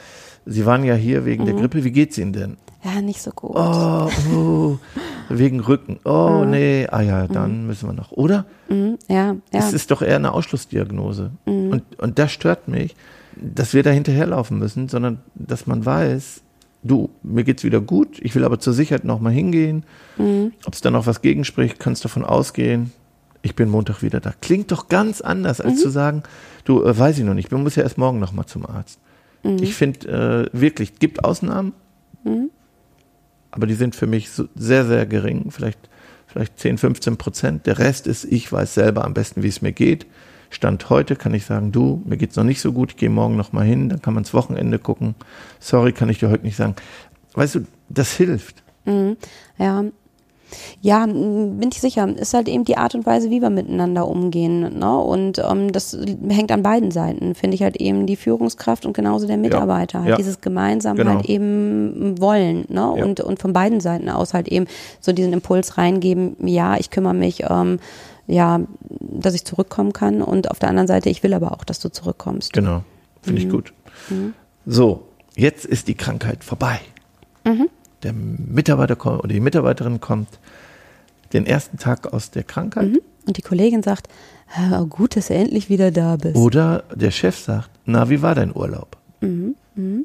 Sie 0.46 0.66
waren 0.66 0.84
ja 0.84 0.96
hier 0.96 1.26
wegen 1.26 1.46
der 1.46 1.56
Grippe, 1.56 1.84
wie 1.84 1.92
geht's 1.92 2.18
Ihnen 2.18 2.34
denn? 2.34 2.58
Ja, 2.84 3.02
nicht 3.02 3.22
so 3.22 3.32
gut. 3.32 3.56
Oh, 3.56 4.10
oh 4.36 4.78
wegen 5.30 5.62
Rücken. 5.62 6.00
Oh, 6.04 6.44
nee, 6.46 6.86
ah 6.92 7.02
ja, 7.02 7.28
dann 7.28 7.66
müssen 7.66 7.88
wir 7.88 7.94
noch. 7.94 8.12
Oder? 8.12 8.46
Mhm, 8.68 8.98
ja, 9.08 9.38
ja. 9.54 9.60
Es 9.60 9.72
ist 9.72 9.90
doch 9.92 10.02
eher 10.02 10.18
eine 10.18 10.34
Ausschlussdiagnose. 10.34 11.32
Und, 11.46 11.84
und 11.98 12.20
das 12.20 12.34
stört 12.34 12.68
mich, 12.68 12.94
dass 13.38 13.74
wir 13.74 13.84
da 13.84 13.92
hinterherlaufen 13.92 14.60
müssen, 14.60 14.90
sondern 14.90 15.20
dass 15.34 15.66
man 15.66 15.86
weiß, 15.86 16.42
du, 16.84 17.10
mir 17.24 17.46
geht's 17.46 17.64
wieder 17.64 17.80
gut, 17.80 18.20
ich 18.22 18.36
will 18.36 18.44
aber 18.44 18.60
zur 18.60 18.74
Sicherheit 18.74 19.06
nochmal 19.06 19.32
hingehen. 19.32 19.86
Ob 20.66 20.74
es 20.74 20.82
da 20.82 20.92
noch 20.92 21.08
was 21.08 21.22
gegenspricht, 21.22 21.80
kannst 21.80 22.04
davon 22.04 22.26
ausgehen, 22.26 22.92
ich 23.44 23.56
bin 23.56 23.70
Montag 23.70 24.02
wieder 24.02 24.20
da. 24.20 24.34
Klingt 24.42 24.72
doch 24.72 24.88
ganz 24.90 25.22
anders, 25.22 25.62
als 25.62 25.80
zu 25.82 25.90
sagen, 25.90 26.24
du, 26.66 26.84
äh, 26.84 26.98
weiß 26.98 27.20
ich 27.20 27.26
noch 27.26 27.36
nicht, 27.36 27.52
man 27.52 27.62
muss 27.62 27.76
ja 27.76 27.84
erst 27.84 28.00
morgen 28.00 28.20
nochmal 28.20 28.48
zum 28.48 28.66
Arzt. 28.66 29.00
Ich 29.62 29.76
finde 29.76 30.50
äh, 30.54 30.60
wirklich, 30.60 31.00
gibt 31.00 31.24
Ausnahmen, 31.24 31.74
aber 33.52 33.68
die 33.68 33.74
sind 33.76 33.96
für 33.96 34.08
mich 34.08 34.32
so 34.32 34.48
sehr, 34.56 34.86
sehr 34.86 35.06
gering, 35.06 35.52
vielleicht, 35.52 35.80
vielleicht 36.26 36.58
10, 36.58 36.78
15 36.78 37.18
Prozent. 37.18 37.66
Der 37.68 37.78
Rest 37.78 38.08
ist, 38.08 38.24
ich 38.24 38.52
weiß 38.52 38.74
selber 38.74 39.04
am 39.04 39.14
besten, 39.14 39.44
wie 39.44 39.50
es 39.50 39.62
mir 39.62 39.74
geht. 39.74 40.08
Stand 40.50 40.90
heute 40.90 41.16
kann 41.16 41.34
ich 41.34 41.46
sagen, 41.46 41.72
du, 41.72 42.02
mir 42.06 42.18
geht's 42.18 42.36
noch 42.36 42.44
nicht 42.46 42.62
so 42.62 42.72
gut, 42.72 42.92
ich 42.92 42.98
gehe 42.98 43.10
morgen 43.10 43.36
noch 43.36 43.52
mal 43.52 43.66
hin, 43.66 43.90
dann 43.90 44.02
kann 44.02 44.14
man 44.14 44.24
ins 44.24 44.34
Wochenende 44.34 44.80
gucken. 44.80 45.16
Sorry, 45.60 45.92
kann 45.92 46.10
ich 46.10 46.20
dir 46.20 46.30
heute 46.30 46.46
nicht 46.46 46.56
sagen. 46.56 46.76
Weißt 47.34 47.56
du, 47.56 47.66
das 47.90 48.14
hilft. 48.14 48.64
Mhm. 48.86 49.18
Ja. 49.58 49.84
Ja, 50.82 51.06
bin 51.06 51.70
ich 51.72 51.80
sicher. 51.82 52.08
Ist 52.18 52.34
halt 52.34 52.48
eben 52.48 52.66
die 52.66 52.78
Art 52.78 52.96
und 52.96 53.06
Weise, 53.06 53.30
wie 53.30 53.42
wir 53.42 53.50
miteinander 53.50 54.08
umgehen. 54.08 54.80
Ne? 54.80 54.98
Und 54.98 55.40
ähm, 55.40 55.72
das 55.72 55.98
hängt 56.30 56.52
an 56.52 56.64
beiden 56.64 56.92
Seiten, 56.92 57.36
finde 57.36 57.56
ich 57.56 57.64
halt 57.64 57.78
eben 57.78 58.06
die 58.06 58.16
Führungskraft 58.16 58.86
und 58.86 58.94
genauso 58.94 59.28
der 59.28 59.38
Mitarbeiter. 59.38 60.00
Halt 60.00 60.10
Ja. 60.12 60.16
dieses 60.18 60.42
gemeinsam 60.42 60.98
Genau. 60.98 61.16
halt 61.16 61.26
eben 61.26 62.20
wollen. 62.20 62.66
Ne? 62.70 62.94
Ja. 62.98 63.04
Und, 63.06 63.20
und 63.22 63.40
von 63.40 63.54
beiden 63.54 63.80
Seiten 63.80 64.10
aus 64.10 64.34
halt 64.34 64.48
eben 64.48 64.66
so 65.00 65.12
diesen 65.14 65.34
Impuls 65.34 65.78
reingeben, 65.78 66.36
ja, 66.46 66.78
ich 66.78 66.90
kümmere 66.90 67.14
mich, 67.14 67.44
ähm, 67.50 67.80
ja, 68.28 68.62
dass 69.00 69.34
ich 69.34 69.44
zurückkommen 69.46 69.94
kann. 69.94 70.22
Und 70.22 70.50
auf 70.52 70.60
der 70.60 70.70
anderen 70.70 70.88
Seite, 70.88 71.10
ich 71.10 71.24
will 71.24 71.34
aber 71.34 71.52
auch, 71.52 71.64
dass 71.64 71.80
du 71.80 71.90
zurückkommst. 71.90 72.54
Genau, 72.54 72.84
finde 73.22 73.42
ich 73.42 73.50
gut. 73.50 73.74
So, 74.66 75.04
jetzt 75.36 75.66
ist 75.66 75.88
die 75.88 75.96
Krankheit 75.96 76.44
vorbei. 76.44 76.80
Der 78.04 78.14
Mitarbeiter 78.14 78.96
kommt, 78.96 79.20
oder 79.20 79.34
die 79.34 79.40
Mitarbeiterin 79.42 80.00
kommt 80.00 80.28
den 81.34 81.46
ersten 81.46 81.78
Tag 81.78 82.14
aus 82.14 82.32
der 82.32 82.44
Krankheit 82.44 82.92
Und 83.28 83.38
die 83.38 83.42
Kollegin 83.42 83.84
sagt, 83.84 84.08
"Ah, 84.56 84.84
gut, 84.88 85.16
dass 85.16 85.28
du 85.28 85.34
endlich 85.34 85.70
wieder 85.70 85.92
da 85.92 86.16
bist. 86.18 86.36
oder 86.36 86.84
der 86.94 87.12
Chef 87.12 87.38
sagt, 87.38 87.70
na, 87.86 88.10
wie 88.10 88.22
war 88.22 88.36
dein 88.36 88.56
Urlaub? 88.56 88.98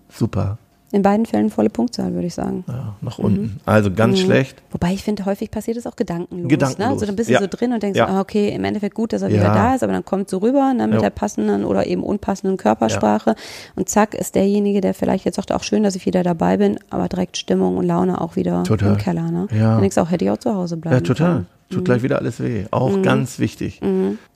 Super, 0.08 0.58
In 0.90 1.02
beiden 1.02 1.26
Fällen 1.26 1.50
volle 1.50 1.68
Punktzahl, 1.68 2.14
würde 2.14 2.26
ich 2.26 2.34
sagen. 2.34 2.64
ja, 2.66 2.94
nach 3.02 3.18
unten. 3.18 3.60
Also 3.66 3.90
ganz 3.92 4.20
schlecht. 4.20 4.62
Wobei 4.70 4.94
ich 4.94 5.02
finde, 5.04 5.26
häufig 5.26 5.50
passiert 5.50 5.76
es 5.76 5.86
auch 5.86 5.96
gedankenlos. 5.96 6.48
Gedankenlos, 6.48 6.78
Ne? 6.78 6.86
Also 6.92 7.04
dann 7.06 7.14
bist 7.16 7.28
du 7.28 7.34
ja. 7.34 7.40
so 7.40 7.46
drin 7.46 7.74
und 7.74 7.82
denkst, 7.82 7.98
Ja. 7.98 8.06
ah, 8.08 8.20
okay, 8.20 8.48
im 8.54 8.64
Endeffekt 8.64 8.94
gut, 8.94 9.12
dass 9.12 9.20
er 9.20 9.28
wieder 9.28 9.44
da 9.52 9.74
ist, 9.74 9.82
aber 9.82 9.92
dann 9.92 10.04
kommt 10.06 10.30
so 10.30 10.38
rüber 10.38 10.72
ne, 10.72 10.88
mit 10.88 11.02
der 11.02 11.10
passenden 11.10 11.64
oder 11.66 11.86
eben 11.86 12.02
unpassenden 12.02 12.56
Körpersprache 12.56 13.34
und 13.76 13.88
zack 13.90 14.14
ist 14.14 14.34
derjenige, 14.34 14.80
der 14.80 14.94
vielleicht 14.94 15.26
jetzt 15.26 15.36
sagt, 15.36 15.52
auch 15.52 15.62
schön, 15.62 15.82
dass 15.82 15.94
ich 15.94 16.06
wieder 16.06 16.22
dabei 16.22 16.56
bin, 16.56 16.78
aber 16.88 17.06
direkt 17.08 17.36
Stimmung 17.36 17.76
und 17.76 17.84
Laune 17.86 18.18
auch 18.20 18.36
wieder 18.36 18.62
Total. 18.64 18.92
im 18.92 18.96
Keller. 18.98 19.30
Ne? 19.30 19.46
Ja. 19.52 19.72
Dann 19.72 19.80
denkst 19.82 19.96
du 19.96 20.00
auch, 20.00 20.10
hätte 20.10 20.24
ich 20.24 20.30
auch 20.30 20.38
zu 20.38 20.54
Hause 20.54 20.78
bleiben 20.78 20.96
Ja, 20.96 21.00
total. 21.02 21.32
können. 21.32 21.46
Tut 21.70 21.84
gleich 21.84 22.02
wieder 22.02 22.18
alles 22.18 22.40
weh. 22.42 22.64
Auch 22.70 23.02
ganz 23.02 23.38
wichtig. 23.38 23.82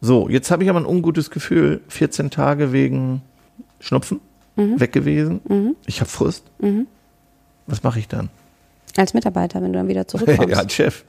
So, 0.02 0.28
jetzt 0.28 0.50
habe 0.50 0.64
ich 0.64 0.68
aber 0.68 0.80
ein 0.80 0.84
ungutes 0.86 1.30
Gefühl. 1.30 1.80
14 1.88 2.28
Tage 2.28 2.72
wegen 2.72 3.22
Schnupfen 3.80 4.20
weg 4.56 4.92
gewesen. 4.92 5.76
Ich 5.86 6.00
habe 6.00 6.10
Frust. 6.10 6.44
Was 7.66 7.82
mache 7.82 7.98
ich 7.98 8.08
dann? 8.08 8.28
Als 8.96 9.14
Mitarbeiter, 9.14 9.62
wenn 9.62 9.72
du 9.72 9.78
dann 9.78 9.88
wieder 9.88 10.06
zurückkommst. 10.06 10.48
ja, 10.50 10.58
als 10.58 10.72
Chef. 10.74 11.04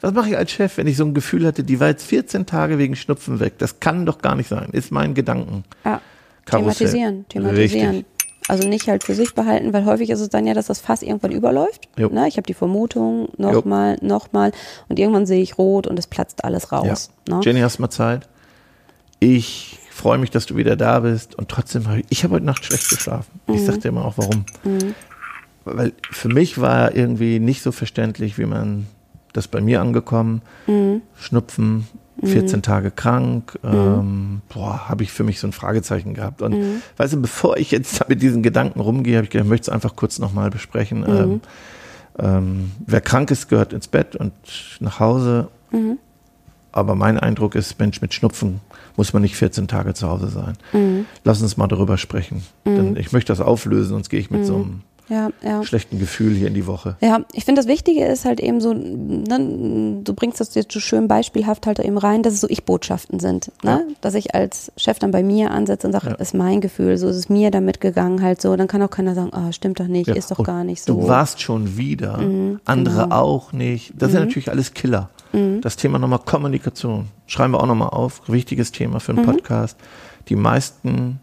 Was 0.00 0.12
mache 0.12 0.30
ich 0.30 0.36
als 0.36 0.50
Chef, 0.50 0.76
wenn 0.78 0.88
ich 0.88 0.96
so 0.96 1.04
ein 1.04 1.14
Gefühl 1.14 1.46
hatte, 1.46 1.62
die 1.62 1.78
war 1.78 1.88
jetzt 1.88 2.04
14 2.04 2.46
Tage 2.46 2.78
wegen 2.78 2.96
Schnupfen 2.96 3.38
weg? 3.38 3.58
Das 3.58 3.78
kann 3.78 4.04
doch 4.04 4.18
gar 4.18 4.34
nicht 4.34 4.48
sein. 4.48 4.70
Ist 4.72 4.90
mein 4.90 5.14
Gedanken. 5.14 5.64
Ja. 5.84 6.00
Karussell. 6.44 6.88
Thematisieren, 6.88 7.28
thematisieren. 7.28 7.90
Richtig. 7.90 8.06
Also 8.48 8.68
nicht 8.68 8.88
halt 8.88 9.04
für 9.04 9.14
sich 9.14 9.34
behalten, 9.34 9.72
weil 9.72 9.84
häufig 9.84 10.10
ist 10.10 10.18
es 10.18 10.28
dann 10.28 10.44
ja, 10.44 10.54
dass 10.54 10.66
das 10.66 10.80
Fass 10.80 11.02
irgendwann 11.02 11.30
überläuft. 11.30 11.88
Jo. 11.96 12.08
Ne? 12.08 12.26
Ich 12.26 12.36
habe 12.36 12.46
die 12.46 12.54
Vermutung, 12.54 13.28
nochmal, 13.36 13.96
nochmal 14.00 14.50
und 14.88 14.98
irgendwann 14.98 15.26
sehe 15.26 15.40
ich 15.40 15.58
rot 15.58 15.86
und 15.86 15.96
es 15.96 16.08
platzt 16.08 16.44
alles 16.44 16.72
raus. 16.72 17.10
Ja. 17.28 17.36
Ne? 17.36 17.40
Jenny, 17.44 17.60
hast 17.60 17.78
du 17.78 17.82
mal 17.82 17.90
Zeit? 17.90 18.28
Ich 19.20 19.78
freue 20.02 20.18
mich, 20.18 20.30
dass 20.30 20.46
du 20.46 20.56
wieder 20.56 20.74
da 20.74 20.98
bist. 21.00 21.36
Und 21.36 21.48
trotzdem 21.48 21.86
habe 21.86 22.00
ich, 22.00 22.06
ich 22.10 22.24
habe 22.24 22.34
heute 22.34 22.44
Nacht 22.44 22.64
schlecht 22.64 22.88
geschlafen. 22.90 23.40
Mhm. 23.46 23.54
Ich 23.54 23.64
sag 23.64 23.80
dir 23.80 23.92
mal 23.92 24.02
auch 24.02 24.18
warum. 24.18 24.44
Weil 25.64 25.92
für 26.10 26.28
mich 26.28 26.60
war 26.60 26.94
irgendwie 26.94 27.38
nicht 27.38 27.62
so 27.62 27.70
verständlich, 27.70 28.36
wie 28.36 28.46
man 28.46 28.88
das 29.32 29.46
bei 29.46 29.60
mir 29.60 29.80
angekommen. 29.80 30.42
Mhm. 30.66 31.02
Schnupfen, 31.14 31.86
14 32.24 32.62
Tage 32.62 32.90
krank, 32.90 33.58
ähm, 33.64 34.42
boah, 34.52 34.88
habe 34.88 35.04
ich 35.04 35.12
für 35.12 35.22
mich 35.24 35.38
so 35.40 35.46
ein 35.46 35.52
Fragezeichen 35.52 36.14
gehabt. 36.14 36.42
Und 36.42 36.52
Mhm. 36.58 36.82
weißt 36.96 37.12
du, 37.14 37.22
bevor 37.22 37.56
ich 37.56 37.70
jetzt 37.70 38.08
mit 38.08 38.22
diesen 38.22 38.42
Gedanken 38.42 38.80
rumgehe, 38.80 39.16
habe 39.16 39.24
ich 39.24 39.30
gedacht, 39.30 39.44
ich 39.46 39.50
möchte 39.50 39.70
es 39.70 39.74
einfach 39.74 39.94
kurz 39.94 40.18
nochmal 40.18 40.50
besprechen. 40.50 41.00
Mhm. 41.00 41.06
Ähm, 41.06 41.40
ähm, 42.18 42.72
wer 42.86 43.00
krank 43.00 43.30
ist, 43.30 43.48
gehört 43.48 43.72
ins 43.72 43.86
Bett 43.86 44.16
und 44.16 44.32
nach 44.80 44.98
Hause. 44.98 45.48
Mhm. 46.72 46.78
Aber 46.78 46.94
mein 46.94 47.18
Eindruck 47.18 47.54
ist, 47.54 47.78
Mensch, 47.78 48.00
mit 48.00 48.14
Schnupfen 48.14 48.60
muss 48.96 49.12
man 49.12 49.22
nicht 49.22 49.36
14 49.36 49.68
Tage 49.68 49.94
zu 49.94 50.08
Hause 50.08 50.28
sein. 50.28 50.54
Mhm. 50.72 51.06
Lass 51.24 51.40
uns 51.42 51.56
mal 51.56 51.66
darüber 51.68 51.98
sprechen. 51.98 52.42
Denn 52.64 52.96
ich 52.96 53.12
möchte 53.12 53.32
das 53.32 53.40
auflösen, 53.40 53.90
sonst 53.90 54.08
gehe 54.10 54.20
ich 54.20 54.30
mit 54.30 54.44
so 54.46 54.56
einem 54.56 54.80
Ja, 55.08 55.30
ja. 55.42 55.62
schlechten 55.64 55.98
Gefühl 55.98 56.34
hier 56.34 56.46
in 56.48 56.54
die 56.54 56.66
Woche. 56.66 56.96
Ja, 57.00 57.20
ich 57.32 57.44
finde 57.44 57.60
das 57.60 57.68
Wichtige 57.68 58.04
ist 58.04 58.24
halt 58.24 58.38
eben 58.40 58.60
so, 58.60 58.72
ne, 58.72 59.98
du 60.04 60.14
bringst 60.14 60.40
das 60.40 60.54
jetzt 60.54 60.72
so 60.72 60.80
schön 60.80 61.08
beispielhaft 61.08 61.66
halt 61.66 61.78
eben 61.80 61.98
rein, 61.98 62.22
dass 62.22 62.34
es 62.34 62.40
so 62.40 62.48
Ich-Botschaften 62.48 63.18
sind. 63.20 63.50
Ne? 63.62 63.86
Dass 64.00 64.14
ich 64.14 64.34
als 64.34 64.72
Chef 64.76 64.98
dann 64.98 65.10
bei 65.10 65.22
mir 65.22 65.50
ansetze 65.50 65.86
und 65.86 65.92
sage, 65.92 66.08
Ja. 66.10 66.14
ist 66.14 66.34
mein 66.34 66.60
Gefühl, 66.60 66.96
so 66.98 67.08
ist 67.08 67.16
es 67.16 67.28
mir 67.28 67.50
damit 67.50 67.80
gegangen 67.80 68.22
halt 68.22 68.40
so. 68.40 68.54
Dann 68.56 68.68
kann 68.68 68.82
auch 68.82 68.90
keiner 68.90 69.14
sagen, 69.14 69.30
ah, 69.32 69.52
stimmt 69.52 69.80
doch 69.80 69.86
nicht, 69.88 70.08
Ja, 70.08 70.14
ist 70.14 70.30
doch 70.30 70.38
und 70.38 70.44
gar 70.46 70.64
nicht 70.64 70.82
so. 70.82 70.94
Du 70.94 71.08
warst 71.08 71.40
schon 71.40 71.76
wieder, 71.76 72.18
andere 72.66 73.02
genau. 73.04 73.14
auch 73.16 73.52
nicht. 73.52 73.92
Das 73.98 74.12
sind 74.12 74.20
Mhm. 74.20 74.26
natürlich 74.26 74.50
alles 74.50 74.72
Killer. 74.74 75.08
Das 75.62 75.76
Thema 75.76 75.98
nochmal 75.98 76.18
Kommunikation. 76.18 77.08
Schreiben 77.26 77.54
wir 77.54 77.60
auch 77.60 77.66
nochmal 77.66 77.88
auf. 77.88 78.22
Wichtiges 78.28 78.70
Thema 78.72 79.00
für 79.00 79.12
Mhm. 79.12 79.20
einen 79.20 79.26
Podcast. 79.28 79.78
Die 80.28 80.36
meisten 80.36 81.20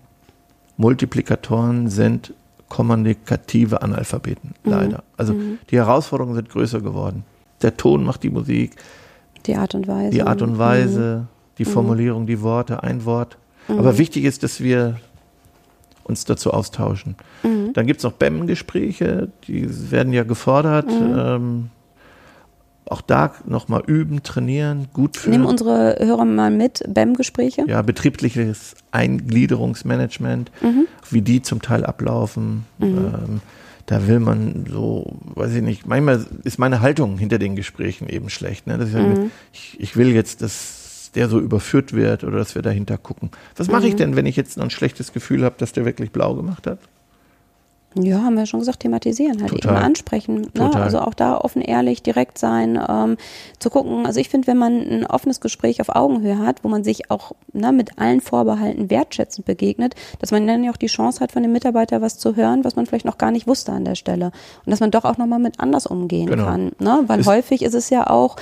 Multiplikatoren 0.78 1.89
sind 1.89 2.34
kommunikative 2.70 3.82
Analphabeten, 3.82 4.54
Mhm. 4.63 4.72
leider. 4.72 5.04
Also 5.18 5.36
die 5.70 5.75
Herausforderungen 5.78 6.36
sind 6.36 6.50
größer 6.50 6.82
geworden. 6.82 7.24
Der 7.62 7.75
Ton 7.78 8.04
macht 8.04 8.24
die 8.24 8.30
Musik, 8.30 8.75
Die 9.46 9.56
Art 9.56 9.75
und 9.75 9.88
Weise. 9.88 10.12
die 10.12 10.22
Art 10.24 10.42
und 10.42 10.58
Weise, 10.58 11.28
die 11.58 11.66
Mhm. 11.66 11.70
Formulierung, 11.70 12.25
die 12.28 12.42
Worte, 12.42 12.84
ein 12.84 13.06
Wort. 13.06 13.38
Aber 13.68 13.98
wichtig 13.98 14.24
ist, 14.24 14.42
dass 14.44 14.62
wir 14.62 14.98
uns 16.04 16.25
dazu 16.25 16.51
austauschen. 16.51 17.16
Mhm. 17.44 17.74
Dann 17.74 17.86
gibt 17.86 18.00
es 18.00 18.04
noch 18.04 18.13
BEM-Gespräche, 18.13 19.30
die 19.48 19.92
werden 19.92 20.12
ja 20.13 20.24
gefordert. 20.24 20.88
Mhm. 20.88 21.16
Ähm, 21.20 21.70
auch 22.86 23.01
da 23.01 23.33
nochmal 23.45 23.83
üben, 23.86 24.24
trainieren, 24.24 24.88
gut 24.93 25.15
fühlen. 25.17 25.38
Nimm 25.41 25.45
unsere 25.45 25.98
Hörer 26.00 26.25
mal 26.25 26.50
mit, 26.51 26.83
BEM-Gespräche. 26.88 27.63
ja, 27.67 27.81
betriebliches 27.83 28.75
Eingliederungsmanagement, 28.91 30.51
Mhm. 30.62 30.88
wie 31.09 31.21
die 31.21 31.41
zum 31.41 31.62
Teil 31.62 31.86
ablaufen. 31.86 32.65
Ähm, 32.81 33.41
da 33.86 34.07
will 34.07 34.19
man 34.19 34.65
so, 34.69 35.17
weiß 35.36 35.53
ich 35.55 35.62
nicht, 35.63 35.88
manchmal 35.88 36.25
ist 36.43 36.59
meine 36.59 36.81
Haltung 36.81 37.17
hinter 37.17 37.39
den 37.39 37.55
Gesprächen 37.55 38.07
eben 38.07 38.29
schlecht. 38.29 38.67
Ne? 38.67 38.77
Dass 38.77 38.88
ich, 38.88 38.93
sage, 38.93 39.05
Mhm. 39.05 39.31
ich, 39.53 39.77
ich 39.79 39.95
will 39.98 40.09
jetzt, 40.13 40.41
dass 40.41 41.12
der 41.15 41.27
so 41.27 41.39
überführt 41.39 41.93
wird 41.93 42.24
oder 42.24 42.38
dass 42.38 42.53
wir 42.53 42.62
dahinter 42.62 42.98
gucken. 43.00 43.31
Was 43.55 43.67
mache 43.67 43.81
Mhm. 43.81 43.88
ich 43.88 43.95
denn, 43.95 44.15
wenn 44.15 44.27
ich 44.27 44.36
jetzt 44.36 44.57
noch 44.57 44.63
ein 44.65 44.69
schlechtes 44.69 45.12
Gefühl 45.12 45.43
habe, 45.43 45.55
dass 45.57 45.71
der 45.74 45.86
wirklich 45.86 46.12
blau 46.12 46.36
gemacht 46.36 46.67
hat? 46.67 46.77
Ja, 47.96 48.22
haben 48.22 48.36
wir 48.38 48.46
schon 48.46 48.60
gesagt, 48.60 48.81
thematisieren, 48.81 49.41
halt 49.41 49.50
Total. 49.51 49.74
eben 49.75 49.84
ansprechen. 49.84 50.48
Ne? 50.55 50.72
Also 50.75 51.00
auch 51.00 51.15
da 51.15 51.38
offen, 51.38 51.62
ehrlich, 51.62 52.03
direkt 52.03 52.38
sein, 52.38 52.79
ähm, 52.88 53.17
zu 53.58 53.72
gucken. 53.72 54.05
Also 54.05 54.19
ich 54.19 54.29
finde, 54.29 54.46
wenn 54.48 54.58
man 54.58 54.74
ein 54.79 55.05
offenes 55.08 55.41
Gespräch 55.41 55.81
auf 55.81 55.89
Augenhöhe 55.89 56.38
hat, 56.38 56.63
wo 56.63 56.67
man 56.69 56.84
sich 56.84 57.10
auch 57.10 57.31
ne, 57.51 57.72
mit 57.72 57.98
allen 57.98 58.22
Vorbehalten 58.22 58.91
wertschätzend 58.91 59.46
begegnet, 59.48 59.96
dass 60.19 60.29
man 60.29 60.46
dann 60.46 60.63
ja 60.63 60.72
auch 60.72 60.77
die 60.77 60.86
Chance 60.88 61.19
hat, 61.19 61.31
von 61.31 61.41
dem 61.41 61.51
Mitarbeiter 61.51 62.00
was 62.00 62.19
zu 62.19 62.36
hören, 62.36 62.63
was 62.63 62.75
man 62.75 62.86
vielleicht 62.86 63.05
noch 63.05 63.17
gar 63.17 63.31
nicht 63.31 63.48
wusste 63.48 63.72
an 63.72 63.86
der 63.86 63.96
Stelle. 63.96 64.27
Und 64.65 64.69
dass 64.72 64.79
man 64.81 64.91
doch 64.91 65.03
auch 65.05 65.17
nochmal 65.17 65.39
mit 65.39 65.60
anders 65.60 65.88
umgehen 65.88 66.27
Genau. 66.27 66.46
kann. 66.46 66.72
Ne? 66.79 67.03
Weil 67.08 67.22
Ist- 67.22 67.27
häufig 67.27 67.63
ist 67.63 67.74
es 67.74 67.89
ja 67.89 68.08
auch, 68.08 68.36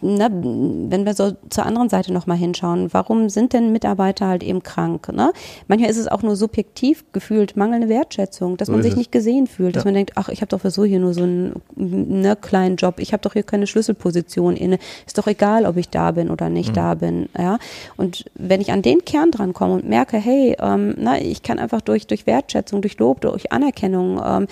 ne, 0.00 0.28
wenn 0.32 1.04
wir 1.06 1.14
so 1.14 1.32
zur 1.50 1.66
anderen 1.66 1.88
Seite 1.88 2.12
nochmal 2.12 2.36
hinschauen, 2.36 2.92
warum 2.92 3.28
sind 3.28 3.52
denn 3.52 3.72
Mitarbeiter 3.72 4.26
halt 4.28 4.42
eben 4.42 4.62
krank? 4.62 5.12
Ne? 5.12 5.32
Manchmal 5.68 5.90
ist 5.90 5.96
es 5.98 6.08
auch 6.08 6.22
nur 6.22 6.36
subjektiv 6.36 7.04
gefühlt 7.12 7.56
mangelnde 7.56 7.88
Wertschätzung, 7.88 8.56
dass 8.56 8.66
So 8.68 8.72
man 8.72 8.82
sich 8.82 8.92
es. 8.92 8.96
nicht 8.98 9.12
gesehen 9.12 9.46
fühlt, 9.46 9.76
dass 9.76 9.84
Ja. 9.84 9.88
man 9.88 9.94
denkt, 9.94 10.12
ach, 10.16 10.28
ich 10.28 10.40
habe 10.40 10.48
doch 10.48 10.60
für 10.60 10.70
so 10.70 10.84
hier 10.84 11.00
nur 11.00 11.14
so 11.14 11.22
einen 11.22 11.60
ne, 11.76 12.36
kleinen 12.36 12.76
Job, 12.76 12.94
ich 12.98 13.12
habe 13.12 13.20
doch 13.22 13.32
hier 13.34 13.42
keine 13.42 13.66
Schlüsselposition 13.66 14.56
inne, 14.56 14.78
ist 15.06 15.18
doch 15.18 15.26
egal, 15.26 15.66
ob 15.66 15.76
ich 15.76 15.88
da 15.90 16.10
bin 16.12 16.30
oder 16.30 16.48
nicht 16.50 16.70
Mhm. 16.70 16.74
da 16.74 16.94
bin. 16.94 17.28
Ja? 17.36 17.58
Und 17.96 18.24
wenn 18.34 18.60
ich 18.60 18.72
an 18.72 18.82
den 18.82 19.04
Kern 19.04 19.30
dran 19.30 19.52
komme 19.52 19.74
und 19.74 19.88
merke, 19.88 20.16
hey, 20.16 20.56
ähm, 20.60 20.94
na, 20.98 21.20
ich 21.20 21.42
kann 21.42 21.58
einfach 21.58 21.80
durch, 21.80 22.06
durch 22.06 22.26
Wertschätzung, 22.26 22.80
durch 22.82 22.98
Lob, 22.98 23.20
durch 23.20 23.52
Anerkennung 23.52 24.20
ähm, 24.24 24.46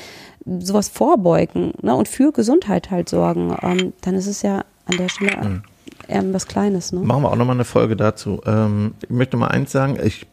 sowas 0.60 0.88
vorbeugen 0.88 1.72
ne, 1.82 1.94
und 1.94 2.08
für 2.08 2.32
Gesundheit 2.32 2.90
halt 2.90 3.08
sorgen, 3.08 3.56
ähm, 3.62 3.92
dann 4.02 4.14
ist 4.14 4.26
es 4.26 4.42
ja 4.42 4.64
an 4.86 4.96
der 4.96 5.08
Stelle 5.08 5.44
Mhm. 5.48 5.62
eher 6.08 6.32
was 6.34 6.46
Kleines. 6.46 6.92
Ne? 6.92 7.00
Machen 7.00 7.22
wir 7.22 7.30
auch 7.30 7.36
nochmal 7.36 7.56
eine 7.56 7.64
Folge 7.64 7.96
dazu. 7.96 8.40
Ähm, 8.46 8.94
ich 9.02 9.10
möchte 9.10 9.36
mal 9.36 9.48
eins 9.48 9.72
sagen, 9.72 9.98
ich 10.02 10.26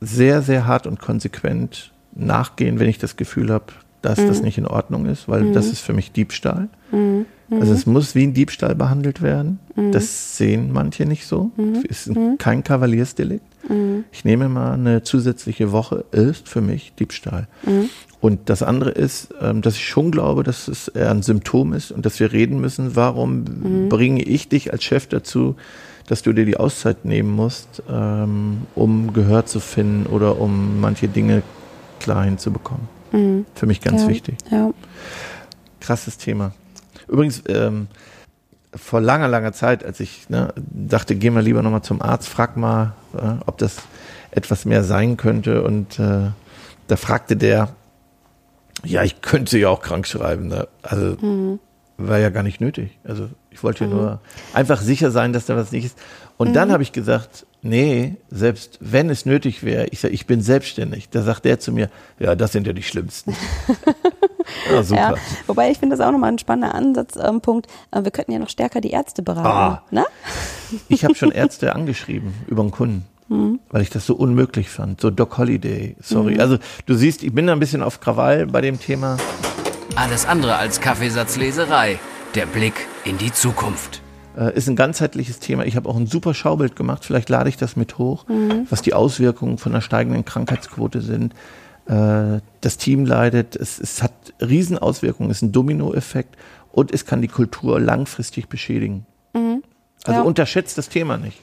sehr, 0.00 0.42
sehr 0.42 0.66
hart 0.66 0.86
und 0.86 1.00
konsequent 1.00 1.92
nachgehen, 2.14 2.78
wenn 2.80 2.88
ich 2.88 2.98
das 2.98 3.16
Gefühl 3.16 3.50
habe, 3.52 3.66
dass 4.02 4.18
Mhm. 4.18 4.26
das 4.28 4.42
nicht 4.42 4.58
in 4.58 4.66
Ordnung 4.66 5.06
ist, 5.06 5.28
weil 5.28 5.52
das 5.52 5.66
ist 5.68 5.80
für 5.80 5.92
mich 5.92 6.10
Diebstahl. 6.12 6.68
Mhm. 7.52 7.60
Also 7.60 7.72
es 7.74 7.86
muss 7.86 8.14
wie 8.14 8.24
ein 8.24 8.34
Diebstahl 8.34 8.74
behandelt 8.74 9.20
werden. 9.22 9.58
Das 9.92 10.36
sehen 10.36 10.70
manche 10.72 11.06
nicht 11.06 11.26
so. 11.26 11.50
Mhm. 11.56 11.84
Es 11.88 12.06
ist 12.06 12.16
ein- 12.16 12.38
kein 12.38 12.64
Kavaliersdelikt. 12.64 13.44
Ich 14.10 14.24
nehme 14.24 14.48
mal 14.48 14.72
eine 14.72 15.02
zusätzliche 15.04 15.70
Woche, 15.70 16.04
ist 16.10 16.48
für 16.48 16.60
mich 16.60 16.92
Diebstahl. 16.98 17.46
Mhm. 17.64 17.88
Und 18.20 18.48
das 18.50 18.62
andere 18.62 18.90
ist, 18.90 19.32
ähm, 19.40 19.62
dass 19.62 19.74
ich 19.76 19.86
schon 19.88 20.10
glaube, 20.10 20.42
dass 20.42 20.66
es 20.68 20.88
eher 20.88 21.10
ein 21.10 21.22
Symptom 21.22 21.72
ist 21.72 21.92
und 21.92 22.04
dass 22.04 22.18
wir 22.20 22.32
reden 22.32 22.60
müssen, 22.60 22.96
warum 22.96 23.44
Mhm. 23.44 23.88
bringe 23.88 24.22
ich 24.22 24.48
dich 24.48 24.72
als 24.72 24.82
Chef 24.84 25.06
dazu, 25.06 25.54
dass 26.08 26.22
du 26.22 26.32
dir 26.32 26.44
die 26.44 26.56
Auszeit 26.56 27.04
nehmen 27.04 27.30
musst, 27.30 27.82
ähm, 27.88 28.62
um 28.74 29.12
Gehör 29.12 29.46
zu 29.46 29.60
finden 29.60 30.06
oder 30.06 30.40
um 30.40 30.80
manche 30.80 31.06
Dinge 31.08 31.42
klar 32.00 32.24
hinzubekommen. 32.24 32.88
Für 33.54 33.66
mich 33.66 33.80
ganz 33.80 34.02
Mhm. 34.02 34.08
ja. 34.08 34.14
wichtig. 34.14 34.34
Ja. 34.50 34.70
Krasses 35.80 36.16
Thema. 36.18 36.52
Übrigens, 37.12 37.42
ähm, 37.48 37.88
vor 38.74 39.00
langer, 39.00 39.28
langer 39.28 39.52
Zeit, 39.52 39.84
als 39.84 40.00
ich 40.00 40.30
ne, 40.30 40.52
dachte, 40.56 41.14
geh 41.14 41.30
mal 41.30 41.42
lieber 41.42 41.62
nochmal 41.62 41.82
zum 41.82 42.00
Arzt, 42.00 42.28
frag 42.28 42.56
mal, 42.56 42.94
äh, 43.14 43.34
ob 43.46 43.58
das 43.58 43.76
etwas 44.30 44.64
mehr 44.64 44.82
sein 44.82 45.16
könnte. 45.16 45.62
Und 45.62 45.98
äh, 45.98 46.30
da 46.86 46.96
fragte 46.96 47.36
der, 47.36 47.68
ja, 48.82 49.02
ich 49.02 49.20
könnte 49.20 49.58
ja 49.58 49.68
auch 49.68 49.82
krank 49.82 50.06
schreiben. 50.06 50.48
Ne? 50.48 50.66
Also 50.82 51.16
war 51.98 52.18
ja 52.18 52.30
gar 52.30 52.42
nicht 52.42 52.60
nötig. 52.60 52.98
Also 53.04 53.28
ich 53.50 53.62
wollte 53.62 53.84
ja 53.84 53.90
nur 53.90 54.20
einfach 54.54 54.80
sicher 54.80 55.10
sein, 55.10 55.32
dass 55.32 55.46
da 55.46 55.56
was 55.56 55.72
nicht 55.72 55.84
ist. 55.84 55.98
Und 56.36 56.54
dann 56.54 56.72
habe 56.72 56.82
ich 56.82 56.92
gesagt, 56.92 57.46
nee, 57.60 58.16
selbst 58.30 58.78
wenn 58.80 59.10
es 59.10 59.26
nötig 59.26 59.62
wäre, 59.62 59.86
ich 59.88 60.00
sage, 60.00 60.14
ich 60.14 60.26
bin 60.26 60.40
selbstständig. 60.40 61.10
Da 61.10 61.22
sagt 61.22 61.44
der 61.44 61.60
zu 61.60 61.72
mir, 61.72 61.90
ja, 62.18 62.34
das 62.34 62.52
sind 62.52 62.66
ja 62.66 62.72
die 62.72 62.82
Schlimmsten. 62.82 63.36
ja, 64.70 64.82
super. 64.82 65.00
Ja, 65.00 65.14
wobei 65.46 65.70
ich 65.70 65.78
finde 65.78 65.96
das 65.96 66.06
auch 66.06 66.12
nochmal 66.12 66.32
ein 66.32 66.38
spannender 66.38 66.74
Ansatzpunkt. 66.74 67.66
Äh, 67.90 68.04
wir 68.04 68.10
könnten 68.10 68.32
ja 68.32 68.38
noch 68.38 68.48
stärker 68.48 68.80
die 68.80 68.90
Ärzte 68.90 69.22
beraten. 69.22 69.48
Ah. 69.48 69.82
Ne? 69.90 70.04
Ich 70.88 71.04
habe 71.04 71.14
schon 71.14 71.30
Ärzte 71.32 71.74
angeschrieben 71.74 72.34
über 72.46 72.62
einen 72.62 72.70
Kunden, 72.70 73.06
weil 73.70 73.82
ich 73.82 73.90
das 73.90 74.06
so 74.06 74.14
unmöglich 74.14 74.70
fand. 74.70 75.00
So 75.00 75.10
Doc 75.10 75.38
Holiday, 75.38 75.96
sorry. 76.00 76.38
Also 76.38 76.58
du 76.86 76.94
siehst, 76.94 77.22
ich 77.22 77.34
bin 77.34 77.46
da 77.46 77.52
ein 77.52 77.60
bisschen 77.60 77.82
auf 77.82 78.00
Krawall 78.00 78.46
bei 78.46 78.60
dem 78.60 78.78
Thema. 78.78 79.16
Alles 79.96 80.26
andere 80.26 80.56
als 80.56 80.80
Kaffeesatzleserei. 80.80 81.98
Der 82.34 82.46
Blick 82.46 82.86
in 83.04 83.18
die 83.18 83.32
Zukunft. 83.32 84.00
Äh, 84.36 84.56
ist 84.56 84.68
ein 84.68 84.76
ganzheitliches 84.76 85.38
Thema. 85.38 85.66
Ich 85.66 85.76
habe 85.76 85.88
auch 85.88 85.96
ein 85.96 86.06
super 86.06 86.32
Schaubild 86.32 86.76
gemacht. 86.76 87.04
Vielleicht 87.04 87.28
lade 87.28 87.48
ich 87.48 87.56
das 87.56 87.76
mit 87.76 87.98
hoch, 87.98 88.24
was 88.70 88.80
die 88.80 88.94
Auswirkungen 88.94 89.58
von 89.58 89.72
einer 89.72 89.82
steigenden 89.82 90.24
Krankheitsquote 90.24 91.00
sind. 91.02 91.34
Äh, 91.92 92.40
das 92.60 92.76
Team 92.78 93.04
leidet. 93.04 93.56
Es, 93.56 93.78
es 93.78 94.02
hat 94.02 94.12
Riesenauswirkungen. 94.40 95.30
Es 95.30 95.38
ist 95.38 95.42
ein 95.42 95.52
Dominoeffekt 95.52 96.36
und 96.72 96.92
es 96.92 97.04
kann 97.04 97.20
die 97.20 97.28
Kultur 97.28 97.78
langfristig 97.80 98.48
beschädigen. 98.48 99.04
Also 100.04 100.20
Ja. 100.20 100.22
unterschätzt 100.22 100.78
das 100.78 100.88
Thema 100.88 101.16
nicht. 101.18 101.40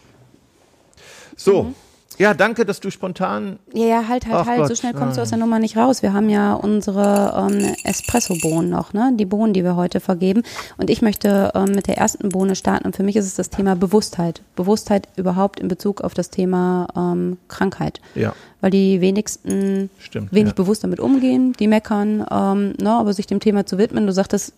So. 1.36 1.74
Ja, 2.20 2.34
danke, 2.34 2.66
dass 2.66 2.82
du 2.82 2.92
spontan 2.92 3.60
Ja, 3.74 3.86
ja, 3.86 4.08
halt, 4.10 4.26
halt, 4.26 4.36
Ach 4.36 4.46
halt. 4.46 4.64
So 4.64 4.68
Gott, 4.68 4.78
schnell 4.78 4.94
kommst 4.94 5.18
du 5.18 5.22
aus 5.22 5.30
der 5.30 5.38
Nummer 5.38 5.58
nicht 5.58 5.78
raus. 5.78 6.04
Wir 6.04 6.12
haben 6.12 6.30
ja 6.30 6.54
unsere 6.54 7.50
ähm, 7.50 7.76
Espresso-Bohnen 7.86 8.70
noch, 8.70 8.92
ne? 8.92 9.14
Die 9.16 9.24
Bohnen, 9.24 9.54
die 9.54 9.64
wir 9.64 9.78
heute 9.78 10.02
vergeben. 10.02 10.44
Und 10.76 10.90
ich 10.90 11.02
möchte 11.02 11.54
ähm, 11.56 11.72
mit 11.74 11.88
der 11.88 11.98
ersten 11.98 12.28
Bohne 12.28 12.58
starten. 12.58 12.86
Und 12.86 12.98
für 12.98 13.04
mich 13.04 13.16
ist 13.16 13.26
es 13.26 13.36
das 13.36 13.50
Thema 13.50 13.78
Bewusstheit. 13.78 14.42
Bewusstheit 14.58 15.08
überhaupt 15.16 15.62
in 15.62 15.70
Bezug 15.70 16.02
auf 16.02 16.14
das 16.14 16.30
Thema 16.30 16.88
ähm, 16.94 17.38
Krankheit. 17.48 18.02
Ja. 18.16 18.34
Weil 18.60 18.72
die 18.72 19.00
wenigsten 19.00 19.90
Stimmt, 19.98 20.34
wenig 20.34 20.52
ja. 20.52 20.56
bewusst 20.56 20.84
damit 20.84 21.00
umgehen, 21.00 21.54
die 21.58 21.70
meckern, 21.70 22.26
ähm, 22.30 22.74
ne? 22.82 22.92
aber 22.92 23.14
sich 23.14 23.28
dem 23.28 23.40
Thema 23.40 23.66
zu 23.66 23.78
widmen. 23.78 24.06
Du 24.06 24.12
sagtest, 24.12 24.52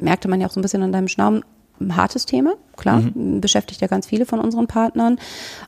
merkte 0.00 0.28
man 0.28 0.38
ja 0.38 0.48
auch 0.48 0.52
so 0.52 0.60
ein 0.60 0.62
bisschen 0.62 0.82
an 0.82 0.92
deinem 0.92 1.08
Schnauben, 1.08 1.44
ein 1.80 1.96
hartes 1.96 2.26
Thema, 2.26 2.54
klar, 2.76 3.00
Mhm. 3.00 3.40
beschäftigt 3.40 3.80
ja 3.80 3.86
ganz 3.86 4.06
viele 4.06 4.26
von 4.26 4.38
unseren 4.38 4.66
Partnern. 4.66 5.18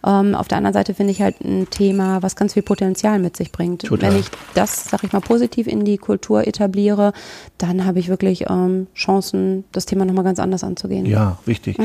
Ähm, 0.07 0.35
auf 0.35 0.49
der 0.49 0.59
anderen 0.59 0.75
Seite 0.75 0.95
finde 0.95 1.13
ich 1.13 1.23
halt 1.23 1.41
ein 1.41 1.69
Thema, 1.71 2.23
was 2.23 2.37
ganz 2.37 2.53
viel 2.53 2.63
Potenzial 2.63 3.19
mit 3.19 3.37
sich 3.37 3.51
bringt. 3.53 3.83
Total. 3.83 4.13
Wenn 4.13 4.21
ich 4.21 4.27
das, 4.55 4.85
sag 4.85 5.05
ich 5.05 5.13
mal, 5.13 5.21
positiv 5.21 5.67
in 5.67 5.85
die 5.85 5.97
Kultur 5.99 6.47
etabliere, 6.47 7.13
dann 7.59 7.85
habe 7.87 7.99
ich 7.99 8.09
wirklich 8.09 8.45
ähm, 8.51 8.89
Chancen, 8.95 9.65
das 9.73 9.87
Thema 9.87 10.05
nochmal 10.05 10.25
ganz 10.25 10.39
anders 10.39 10.65
anzugehen. 10.65 11.07
Ja, 11.07 11.39
wichtig. 11.47 11.79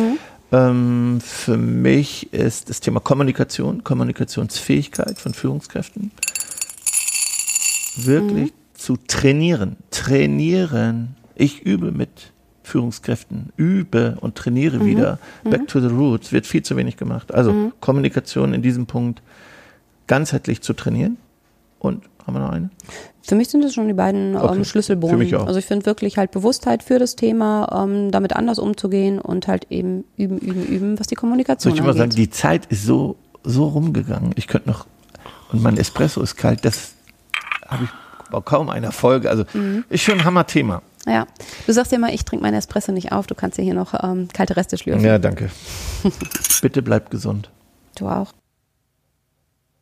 Ähm, 0.52 1.20
für 1.22 1.58
mich 1.58 2.32
ist 2.34 2.70
das 2.70 2.80
Thema 2.80 3.00
Kommunikation, 3.00 3.84
Kommunikationsfähigkeit 3.84 5.18
von 5.20 5.34
Führungskräften 5.34 6.12
wirklich 7.96 8.54
zu 8.74 8.98
trainieren. 9.08 9.78
Trainieren. 9.92 11.16
Ich 11.36 11.62
übe 11.64 11.92
mit 11.92 12.32
Führungskräften, 12.68 13.52
übe 13.58 14.18
und 14.22 14.36
trainiere 14.36 14.86
wieder. 14.86 15.18
Back 15.44 15.68
to 15.68 15.80
the 15.80 15.88
roots 15.88 16.32
wird 16.32 16.46
viel 16.46 16.62
zu 16.64 16.76
wenig 16.76 16.98
gemacht. 16.98 17.34
Also 17.34 17.72
Kommunikation 17.82 18.54
in 18.54 18.62
diesem 18.62 18.86
Punkt 18.86 19.22
ganzheitlich 20.08 20.62
zu 20.62 20.74
trainieren. 20.74 21.18
Und 21.80 22.04
haben 22.26 22.34
wir 22.36 22.40
noch 22.40 22.52
eine? 22.52 22.70
Für 23.22 23.36
mich 23.36 23.50
sind 23.50 23.64
das 23.64 23.74
schon 23.74 23.88
die 23.88 23.94
beiden 23.94 24.36
Okay. 24.36 24.56
ähm, 24.58 24.64
Schlüsselbohnen. 24.66 25.18
Für 25.18 25.24
mich 25.24 25.36
auch. 25.36 25.48
Also 25.48 25.60
ich 25.60 25.66
finde 25.66 25.86
wirklich 25.86 26.18
halt 26.18 26.32
Bewusstheit 26.32 26.82
für 26.84 26.98
das 27.00 27.16
Thema, 27.16 27.84
ähm, 27.84 28.12
damit 28.12 28.36
anders 28.36 28.58
umzugehen 28.60 29.20
und 29.20 29.48
halt 29.48 29.68
eben 29.70 30.04
üben, 30.18 30.38
üben, 30.40 30.66
üben, 30.66 31.00
was 31.00 31.08
die 31.08 31.16
Soll 31.16 31.22
Kommunikation 31.22 31.74
ich 31.74 31.80
immer 31.80 31.94
sagen, 31.94 32.04
angeht. 32.12 32.18
die 32.18 32.30
Zeit 32.30 32.66
ist 32.68 32.84
so, 32.86 33.18
so 33.44 33.66
rumgegangen. 33.66 34.32
Ich 34.36 34.48
könnte 34.48 34.70
noch, 34.70 34.86
und 35.52 35.62
mein 35.62 35.78
Espresso 35.78 36.22
ist 36.22 36.36
kalt, 36.36 36.64
das 36.66 36.94
habe 37.68 37.86
ich 37.86 37.90
kaum 38.46 38.70
einer 38.70 38.92
Folge. 38.92 39.30
Also 39.30 39.46
ist 39.90 40.02
schon 40.04 40.20
ein 40.20 40.26
Hammer-Thema. 40.26 40.82
Ja, 41.08 41.26
du 41.66 41.72
sagst 41.72 41.94
ja 41.94 41.98
immer, 41.98 42.14
ich 42.14 42.26
trinke 42.26 42.44
meinen 42.44 42.56
Espresso 42.56 42.92
nicht 42.92 43.14
auf, 43.14 43.28
du 43.28 43.34
kannst 43.34 43.58
ja 43.58 43.64
hier 43.64 43.74
noch 43.74 43.94
ähm, 44.04 44.28
kalte 44.34 44.58
Reste 44.58 44.78
schlürfen. 44.78 45.06
Ja, 45.06 45.18
danke. 45.18 45.50
Bitte 46.62 46.82
bleib 46.82 47.10
gesund. 47.10 47.50
Du 47.96 48.08
auch. 48.10 48.34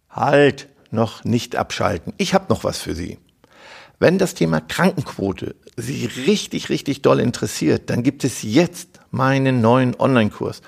Halt, 0.09 0.67
noch 0.91 1.23
nicht 1.23 1.55
abschalten. 1.55 2.13
Ich 2.17 2.33
habe 2.33 2.45
noch 2.49 2.63
was 2.63 2.79
für 2.79 2.93
Sie. 2.93 3.17
Wenn 3.99 4.17
das 4.17 4.35
Thema 4.35 4.61
Krankenquote 4.61 5.55
Sie 5.77 6.05
richtig, 6.05 6.69
richtig 6.69 7.01
doll 7.01 7.19
interessiert, 7.19 7.89
dann 7.89 8.03
gibt 8.03 8.23
es 8.23 8.43
jetzt 8.43 8.99
meinen 9.11 9.61
neuen 9.61 9.99
Online-Kurs 9.99 10.61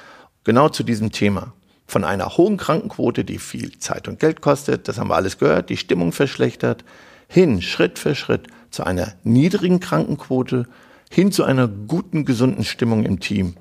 genau 0.44 0.70
zu 0.70 0.84
diesem 0.84 1.12
Thema. 1.12 1.54
Von 1.86 2.04
einer 2.04 2.36
hohen 2.38 2.58
Krankenquote, 2.58 3.24
die 3.24 3.38
viel 3.38 3.80
Zeit 3.80 4.08
und 4.08 4.20
Geld 4.20 4.42
kostet, 4.42 4.88
das 4.88 4.98
haben 4.98 5.10
wir 5.10 5.16
alles 5.16 5.38
gehört, 5.38 5.70
die 5.70 5.78
Stimmung 5.78 6.12
verschlechtert, 6.12 6.84
hin 7.30 7.62
Schritt 7.62 8.00
für 8.00 8.16
Schritt 8.16 8.48
zu 8.78 8.84
einer 8.84 9.14
niedrigen 9.24 9.80
Krankenquote, 9.80 10.68
hin 11.10 11.32
zu 11.32 11.44
einer 11.44 11.68
guten, 11.68 12.26
gesunden 12.26 12.64
Stimmung 12.64 13.06
im 13.06 13.20
Team. 13.20 13.56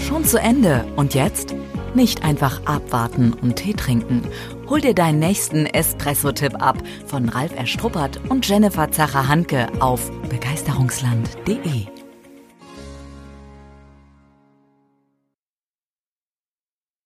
Schon 0.00 0.24
zu 0.24 0.40
Ende. 0.40 0.84
Und 0.96 1.14
jetzt? 1.14 1.54
Nicht 1.94 2.24
einfach 2.24 2.66
abwarten 2.66 3.32
und 3.32 3.54
Tee 3.54 3.74
trinken. 3.74 4.22
Hol 4.68 4.80
dir 4.80 4.94
deinen 4.94 5.20
nächsten 5.20 5.66
Espresso-Tipp 5.66 6.60
ab 6.60 6.78
von 7.06 7.28
Ralf 7.28 7.56
Erstruppert 7.56 8.18
und 8.28 8.48
Jennifer 8.48 8.90
Zacher-Hanke 8.90 9.68
auf 9.78 10.10
begeisterungsland.de. 10.22 11.95